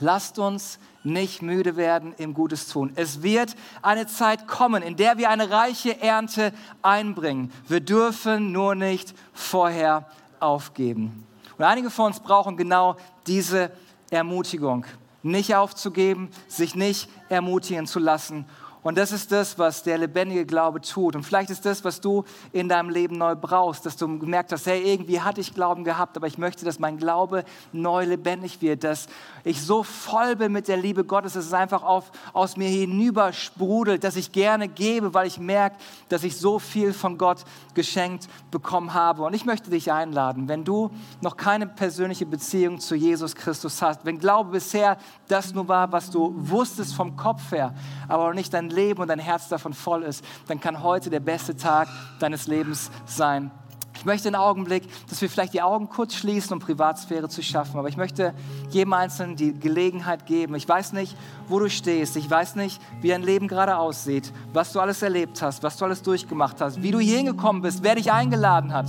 Lasst 0.00 0.38
uns 0.38 0.78
nicht 1.08 1.42
müde 1.42 1.76
werden 1.76 2.14
im 2.18 2.34
Gutes 2.34 2.68
tun. 2.68 2.92
Es 2.94 3.22
wird 3.22 3.56
eine 3.82 4.06
Zeit 4.06 4.46
kommen, 4.46 4.82
in 4.82 4.96
der 4.96 5.18
wir 5.18 5.30
eine 5.30 5.50
reiche 5.50 6.00
Ernte 6.00 6.52
einbringen. 6.82 7.52
Wir 7.66 7.80
dürfen 7.80 8.52
nur 8.52 8.74
nicht 8.74 9.14
vorher 9.32 10.06
aufgeben. 10.40 11.24
Und 11.56 11.64
einige 11.64 11.90
von 11.90 12.06
uns 12.06 12.20
brauchen 12.20 12.56
genau 12.56 12.96
diese 13.26 13.72
Ermutigung. 14.10 14.86
nicht 15.24 15.54
aufzugeben, 15.56 16.30
sich 16.46 16.76
nicht 16.76 17.10
ermutigen 17.28 17.86
zu 17.86 17.98
lassen 17.98 18.46
und 18.88 18.96
das 18.96 19.12
ist 19.12 19.30
das, 19.32 19.58
was 19.58 19.82
der 19.82 19.98
lebendige 19.98 20.46
Glaube 20.46 20.80
tut. 20.80 21.14
Und 21.14 21.22
vielleicht 21.22 21.50
ist 21.50 21.66
das, 21.66 21.84
was 21.84 22.00
du 22.00 22.24
in 22.52 22.70
deinem 22.70 22.88
Leben 22.88 23.18
neu 23.18 23.34
brauchst, 23.36 23.84
dass 23.84 23.98
du 23.98 24.18
gemerkt 24.18 24.50
hast, 24.50 24.64
hey, 24.64 24.80
irgendwie 24.82 25.20
hatte 25.20 25.42
ich 25.42 25.52
Glauben 25.52 25.84
gehabt, 25.84 26.16
aber 26.16 26.26
ich 26.26 26.38
möchte, 26.38 26.64
dass 26.64 26.78
mein 26.78 26.96
Glaube 26.96 27.44
neu 27.70 28.06
lebendig 28.06 28.62
wird, 28.62 28.84
dass 28.84 29.06
ich 29.44 29.60
so 29.60 29.82
voll 29.82 30.36
bin 30.36 30.52
mit 30.52 30.68
der 30.68 30.78
Liebe 30.78 31.04
Gottes, 31.04 31.34
dass 31.34 31.44
es 31.44 31.52
einfach 31.52 31.82
auf, 31.82 32.10
aus 32.32 32.56
mir 32.56 32.70
hinüber 32.70 33.34
sprudelt, 33.34 34.04
dass 34.04 34.16
ich 34.16 34.32
gerne 34.32 34.68
gebe, 34.68 35.12
weil 35.12 35.26
ich 35.26 35.38
merke, 35.38 35.76
dass 36.08 36.24
ich 36.24 36.38
so 36.38 36.58
viel 36.58 36.94
von 36.94 37.18
Gott 37.18 37.44
geschenkt 37.74 38.26
bekommen 38.50 38.94
habe. 38.94 39.22
Und 39.22 39.34
ich 39.34 39.44
möchte 39.44 39.68
dich 39.68 39.92
einladen, 39.92 40.48
wenn 40.48 40.64
du 40.64 40.90
noch 41.20 41.36
keine 41.36 41.66
persönliche 41.66 42.24
Beziehung 42.24 42.80
zu 42.80 42.94
Jesus 42.94 43.34
Christus 43.34 43.82
hast, 43.82 44.06
wenn 44.06 44.18
Glaube 44.18 44.52
bisher 44.52 44.96
das 45.26 45.52
nur 45.52 45.68
war, 45.68 45.92
was 45.92 46.10
du 46.10 46.32
wusstest 46.34 46.94
vom 46.94 47.16
Kopf 47.18 47.52
her, 47.52 47.74
aber 48.08 48.32
nicht 48.32 48.54
dein 48.54 48.70
Leben 48.70 48.77
und 48.98 49.08
dein 49.08 49.18
Herz 49.18 49.48
davon 49.48 49.72
voll 49.72 50.02
ist, 50.02 50.24
dann 50.46 50.60
kann 50.60 50.82
heute 50.82 51.10
der 51.10 51.20
beste 51.20 51.56
Tag 51.56 51.88
deines 52.20 52.46
Lebens 52.46 52.90
sein. 53.06 53.50
Ich 53.98 54.04
möchte 54.04 54.28
einen 54.28 54.36
Augenblick, 54.36 54.84
dass 55.08 55.20
wir 55.20 55.28
vielleicht 55.28 55.54
die 55.54 55.60
Augen 55.60 55.88
kurz 55.88 56.14
schließen, 56.14 56.52
um 56.52 56.60
Privatsphäre 56.60 57.28
zu 57.28 57.42
schaffen. 57.42 57.78
Aber 57.80 57.88
ich 57.88 57.96
möchte 57.96 58.32
jedem 58.70 58.92
Einzelnen 58.92 59.34
die 59.34 59.52
Gelegenheit 59.52 60.24
geben. 60.24 60.54
Ich 60.54 60.68
weiß 60.68 60.92
nicht, 60.92 61.16
wo 61.48 61.58
du 61.58 61.68
stehst. 61.68 62.16
Ich 62.16 62.30
weiß 62.30 62.54
nicht, 62.54 62.80
wie 63.00 63.08
dein 63.08 63.22
Leben 63.22 63.48
gerade 63.48 63.76
aussieht, 63.76 64.32
was 64.52 64.72
du 64.72 64.78
alles 64.78 65.02
erlebt 65.02 65.42
hast, 65.42 65.64
was 65.64 65.76
du 65.78 65.84
alles 65.84 66.02
durchgemacht 66.02 66.60
hast, 66.60 66.80
wie 66.80 66.92
du 66.92 67.00
hier 67.00 67.16
hingekommen 67.16 67.60
bist, 67.60 67.82
wer 67.82 67.96
dich 67.96 68.12
eingeladen 68.12 68.72
hat. 68.72 68.86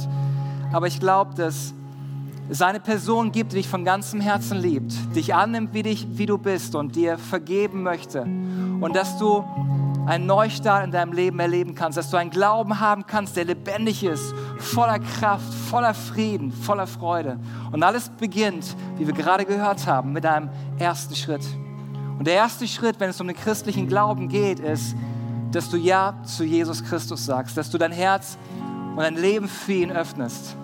Aber 0.71 0.85
ich 0.85 0.99
glaube, 0.99 1.33
dass 1.33 1.73
es 2.49 2.61
eine 2.63 2.79
Person 2.79 3.31
gibt, 3.31 3.51
die 3.51 3.57
dich 3.57 3.67
von 3.67 3.85
ganzem 3.85 4.21
Herzen 4.21 4.57
liebt, 4.57 4.93
dich 5.15 5.35
annimmt, 5.35 5.73
wie, 5.73 5.83
dich, 5.83 6.07
wie 6.11 6.25
du 6.25 6.37
bist 6.37 6.73
und 6.73 6.95
dir 6.95 7.17
vergeben 7.17 7.83
möchte. 7.83 8.23
Und 8.23 8.95
dass 8.95 9.19
du 9.19 9.45
einen 10.07 10.25
Neustart 10.25 10.85
in 10.85 10.91
deinem 10.91 11.13
Leben 11.13 11.39
erleben 11.39 11.75
kannst, 11.75 11.97
dass 11.97 12.09
du 12.09 12.17
einen 12.17 12.31
Glauben 12.31 12.79
haben 12.79 13.05
kannst, 13.05 13.35
der 13.35 13.45
lebendig 13.45 14.03
ist, 14.03 14.33
voller 14.57 14.97
Kraft, 14.97 15.53
voller 15.53 15.93
Frieden, 15.93 16.51
voller 16.51 16.87
Freude. 16.87 17.39
Und 17.71 17.83
alles 17.83 18.09
beginnt, 18.09 18.75
wie 18.97 19.05
wir 19.05 19.13
gerade 19.13 19.45
gehört 19.45 19.85
haben, 19.85 20.11
mit 20.11 20.25
einem 20.25 20.49
ersten 20.79 21.15
Schritt. 21.15 21.45
Und 22.17 22.25
der 22.25 22.33
erste 22.33 22.67
Schritt, 22.67 22.99
wenn 22.99 23.11
es 23.11 23.21
um 23.21 23.27
den 23.27 23.35
christlichen 23.35 23.87
Glauben 23.87 24.27
geht, 24.27 24.59
ist, 24.59 24.95
dass 25.51 25.69
du 25.69 25.77
Ja 25.77 26.15
zu 26.23 26.43
Jesus 26.43 26.83
Christus 26.83 27.25
sagst, 27.25 27.55
dass 27.55 27.69
du 27.69 27.77
dein 27.77 27.91
Herz 27.91 28.39
und 28.91 28.97
dein 28.97 29.15
Leben 29.15 29.47
für 29.47 29.73
ihn 29.73 29.91
öffnest. 29.91 30.55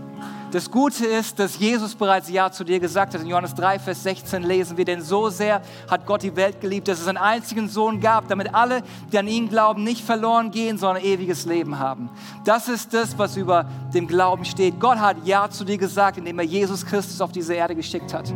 Das 0.55 0.71
Gute 0.71 1.05
ist, 1.05 1.37
dass 1.37 1.59
Jesus 1.59 1.95
bereits 1.95 2.29
Ja 2.29 2.49
zu 2.49 2.63
dir 2.63 2.79
gesagt 2.79 3.13
hat. 3.13 3.19
In 3.19 3.27
Johannes 3.27 3.53
3, 3.55 3.77
Vers 3.77 4.03
16 4.03 4.41
lesen 4.41 4.77
wir, 4.77 4.85
denn 4.85 5.01
so 5.01 5.27
sehr 5.27 5.61
hat 5.91 6.05
Gott 6.05 6.23
die 6.23 6.33
Welt 6.37 6.61
geliebt, 6.61 6.87
dass 6.87 7.01
es 7.01 7.09
einen 7.09 7.17
einzigen 7.17 7.67
Sohn 7.67 7.99
gab, 7.99 8.29
damit 8.29 8.55
alle, 8.55 8.81
die 9.11 9.19
an 9.19 9.27
ihn 9.27 9.49
glauben, 9.49 9.83
nicht 9.83 10.05
verloren 10.05 10.51
gehen, 10.51 10.77
sondern 10.77 11.03
ewiges 11.03 11.45
Leben 11.45 11.77
haben. 11.77 12.09
Das 12.45 12.69
ist 12.69 12.93
das, 12.93 13.17
was 13.17 13.35
über 13.35 13.65
dem 13.93 14.07
Glauben 14.07 14.45
steht. 14.45 14.79
Gott 14.79 14.97
hat 14.97 15.17
Ja 15.25 15.49
zu 15.49 15.65
dir 15.65 15.77
gesagt, 15.77 16.19
indem 16.19 16.39
er 16.39 16.45
Jesus 16.45 16.85
Christus 16.85 17.19
auf 17.19 17.33
diese 17.33 17.53
Erde 17.53 17.75
geschickt 17.75 18.13
hat. 18.13 18.33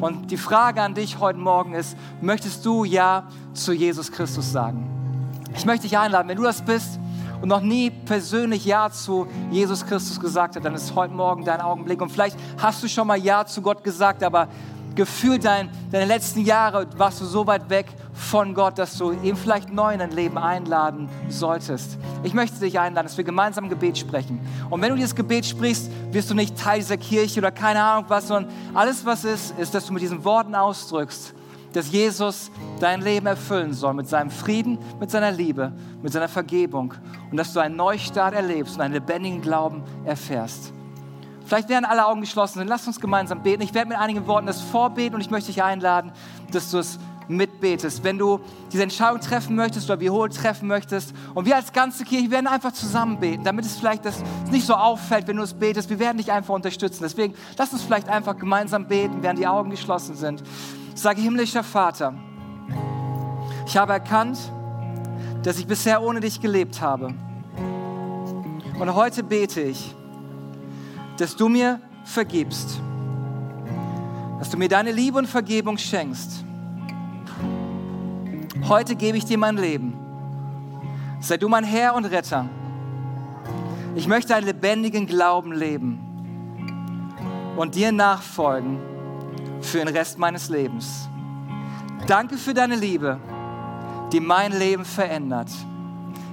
Und 0.00 0.30
die 0.30 0.36
Frage 0.36 0.80
an 0.80 0.94
dich 0.94 1.18
heute 1.18 1.40
Morgen 1.40 1.74
ist, 1.74 1.96
möchtest 2.20 2.64
du 2.64 2.84
Ja 2.84 3.24
zu 3.52 3.72
Jesus 3.72 4.12
Christus 4.12 4.52
sagen? 4.52 4.88
Ich 5.56 5.66
möchte 5.66 5.88
dich 5.88 5.98
einladen, 5.98 6.28
wenn 6.28 6.36
du 6.36 6.44
das 6.44 6.62
bist, 6.62 7.00
und 7.40 7.48
noch 7.48 7.60
nie 7.60 7.90
persönlich 7.90 8.64
Ja 8.64 8.90
zu 8.90 9.26
Jesus 9.50 9.86
Christus 9.86 10.18
gesagt 10.18 10.56
hat, 10.56 10.64
dann 10.64 10.74
ist 10.74 10.94
heute 10.94 11.14
Morgen 11.14 11.44
dein 11.44 11.60
Augenblick. 11.60 12.00
Und 12.00 12.10
vielleicht 12.10 12.36
hast 12.60 12.82
du 12.82 12.88
schon 12.88 13.06
mal 13.06 13.18
Ja 13.18 13.46
zu 13.46 13.62
Gott 13.62 13.84
gesagt, 13.84 14.22
aber 14.22 14.48
gefühlt 14.94 15.44
dein, 15.44 15.70
deine 15.92 16.06
letzten 16.06 16.40
Jahre 16.40 16.88
warst 16.96 17.20
du 17.20 17.24
so 17.24 17.46
weit 17.46 17.70
weg 17.70 17.86
von 18.12 18.52
Gott, 18.52 18.78
dass 18.78 18.98
du 18.98 19.12
ihn 19.12 19.36
vielleicht 19.36 19.72
neu 19.72 19.92
in 19.92 20.00
dein 20.00 20.10
Leben 20.10 20.36
einladen 20.36 21.08
solltest. 21.28 21.98
Ich 22.24 22.34
möchte 22.34 22.58
dich 22.58 22.80
einladen, 22.80 23.06
dass 23.06 23.16
wir 23.16 23.22
gemeinsam 23.22 23.64
ein 23.64 23.70
Gebet 23.70 23.96
sprechen. 23.96 24.40
Und 24.70 24.82
wenn 24.82 24.90
du 24.90 24.96
dieses 24.96 25.14
Gebet 25.14 25.46
sprichst, 25.46 25.88
wirst 26.10 26.30
du 26.30 26.34
nicht 26.34 26.58
Teil 26.58 26.80
dieser 26.80 26.96
Kirche 26.96 27.38
oder 27.38 27.52
keine 27.52 27.80
Ahnung 27.80 28.06
was, 28.08 28.26
sondern 28.26 28.52
alles, 28.74 29.06
was 29.06 29.24
ist, 29.24 29.56
ist, 29.56 29.72
dass 29.72 29.86
du 29.86 29.92
mit 29.92 30.02
diesen 30.02 30.24
Worten 30.24 30.56
ausdrückst, 30.56 31.32
dass 31.72 31.90
Jesus 31.90 32.50
dein 32.80 33.00
Leben 33.02 33.26
erfüllen 33.26 33.72
soll 33.72 33.94
mit 33.94 34.08
seinem 34.08 34.30
Frieden, 34.30 34.78
mit 35.00 35.10
seiner 35.10 35.30
Liebe, 35.30 35.72
mit 36.02 36.12
seiner 36.12 36.28
Vergebung 36.28 36.94
und 37.30 37.36
dass 37.36 37.52
du 37.52 37.60
einen 37.60 37.76
Neustart 37.76 38.34
erlebst 38.34 38.76
und 38.76 38.82
einen 38.82 38.94
lebendigen 38.94 39.42
Glauben 39.42 39.82
erfährst. 40.04 40.72
Vielleicht 41.44 41.70
werden 41.70 41.86
alle 41.86 42.06
Augen 42.06 42.20
geschlossen 42.20 42.58
sind. 42.58 42.68
Lass 42.68 42.86
uns 42.86 43.00
gemeinsam 43.00 43.42
beten. 43.42 43.62
Ich 43.62 43.72
werde 43.72 43.88
mit 43.88 43.98
einigen 43.98 44.26
Worten 44.26 44.46
das 44.46 44.60
vorbeten 44.60 45.14
und 45.14 45.22
ich 45.22 45.30
möchte 45.30 45.46
dich 45.46 45.62
einladen, 45.62 46.12
dass 46.52 46.70
du 46.70 46.78
es 46.78 46.98
mitbetest. 47.28 48.04
Wenn 48.04 48.18
du 48.18 48.40
diese 48.72 48.82
Entscheidung 48.82 49.20
treffen 49.20 49.56
möchtest 49.56 49.88
oder 49.88 50.00
wiederholt 50.00 50.34
treffen 50.34 50.68
möchtest 50.68 51.14
und 51.34 51.46
wir 51.46 51.56
als 51.56 51.72
ganze 51.72 52.04
Kirche 52.04 52.30
werden 52.30 52.46
einfach 52.46 52.72
zusammen 52.72 53.18
beten, 53.18 53.44
damit 53.44 53.64
es 53.64 53.76
vielleicht 53.76 54.04
das 54.04 54.22
nicht 54.50 54.66
so 54.66 54.74
auffällt, 54.74 55.26
wenn 55.28 55.36
du 55.36 55.42
es 55.42 55.54
betest. 55.54 55.88
Wir 55.88 55.98
werden 55.98 56.18
dich 56.18 56.32
einfach 56.32 56.54
unterstützen. 56.54 57.02
Deswegen 57.02 57.34
lass 57.56 57.72
uns 57.72 57.82
vielleicht 57.82 58.08
einfach 58.08 58.36
gemeinsam 58.36 58.86
beten, 58.86 59.22
während 59.22 59.38
die 59.38 59.46
Augen 59.46 59.70
geschlossen 59.70 60.16
sind. 60.16 60.42
Sage 60.98 61.20
himmlischer 61.20 61.62
Vater, 61.62 62.12
ich 63.64 63.76
habe 63.76 63.92
erkannt, 63.92 64.36
dass 65.44 65.56
ich 65.60 65.64
bisher 65.68 66.02
ohne 66.02 66.18
dich 66.18 66.40
gelebt 66.40 66.80
habe. 66.80 67.14
Und 68.80 68.94
heute 68.96 69.22
bete 69.22 69.60
ich, 69.60 69.94
dass 71.16 71.36
du 71.36 71.48
mir 71.48 71.80
vergibst, 72.02 72.80
dass 74.40 74.50
du 74.50 74.56
mir 74.56 74.68
deine 74.68 74.90
Liebe 74.90 75.18
und 75.18 75.28
Vergebung 75.28 75.78
schenkst. 75.78 76.44
Heute 78.68 78.96
gebe 78.96 79.18
ich 79.18 79.24
dir 79.24 79.38
mein 79.38 79.56
Leben. 79.56 79.96
Sei 81.20 81.36
du 81.36 81.48
mein 81.48 81.62
Herr 81.62 81.94
und 81.94 82.06
Retter. 82.06 82.48
Ich 83.94 84.08
möchte 84.08 84.34
einen 84.34 84.46
lebendigen 84.46 85.06
Glauben 85.06 85.52
leben 85.52 86.00
und 87.56 87.76
dir 87.76 87.92
nachfolgen 87.92 88.97
für 89.60 89.78
den 89.78 89.88
Rest 89.88 90.18
meines 90.18 90.48
Lebens. 90.48 91.08
Danke 92.06 92.36
für 92.36 92.54
deine 92.54 92.76
Liebe, 92.76 93.18
die 94.12 94.20
mein 94.20 94.52
Leben 94.52 94.84
verändert. 94.84 95.50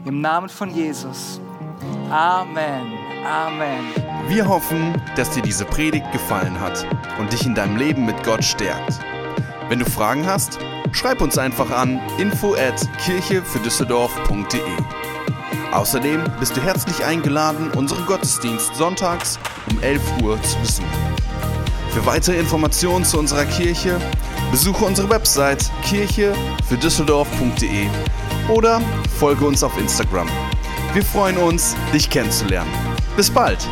Im 0.05 0.21
Namen 0.21 0.49
von 0.49 0.73
Jesus. 0.73 1.41
Amen. 2.09 2.93
Amen. 3.25 3.85
Wir 4.27 4.47
hoffen, 4.47 5.01
dass 5.15 5.31
dir 5.31 5.41
diese 5.41 5.65
Predigt 5.65 6.11
gefallen 6.11 6.59
hat 6.59 6.85
und 7.19 7.33
dich 7.33 7.45
in 7.45 7.55
deinem 7.55 7.75
Leben 7.75 8.05
mit 8.05 8.23
Gott 8.23 8.43
stärkt. 8.43 8.99
Wenn 9.67 9.79
du 9.79 9.85
Fragen 9.85 10.25
hast, 10.25 10.59
schreib 10.91 11.21
uns 11.21 11.37
einfach 11.37 11.71
an 11.71 11.99
info 12.19 12.53
at 12.53 12.87
kirchefürdüsseldorf.de. 12.99 14.61
Außerdem 15.71 16.23
bist 16.39 16.55
du 16.55 16.61
herzlich 16.61 17.03
eingeladen, 17.03 17.71
unseren 17.71 18.05
Gottesdienst 18.05 18.75
sonntags 18.75 19.39
um 19.69 19.81
11 19.81 20.01
Uhr 20.21 20.41
zu 20.43 20.57
besuchen. 20.59 21.14
Für 21.95 22.05
weitere 22.05 22.35
Informationen 22.35 23.03
zu 23.05 23.17
unserer 23.17 23.45
Kirche 23.45 23.97
besuche 24.51 24.83
unsere 24.83 25.09
Website 25.09 25.71
kirchefürdüsseldorf.de 25.85 27.87
oder 28.49 28.81
folge 29.17 29.45
uns 29.45 29.63
auf 29.63 29.77
Instagram. 29.77 30.27
Wir 30.91 31.05
freuen 31.05 31.37
uns, 31.37 31.73
dich 31.93 32.09
kennenzulernen. 32.09 32.69
Bis 33.15 33.31
bald! 33.31 33.65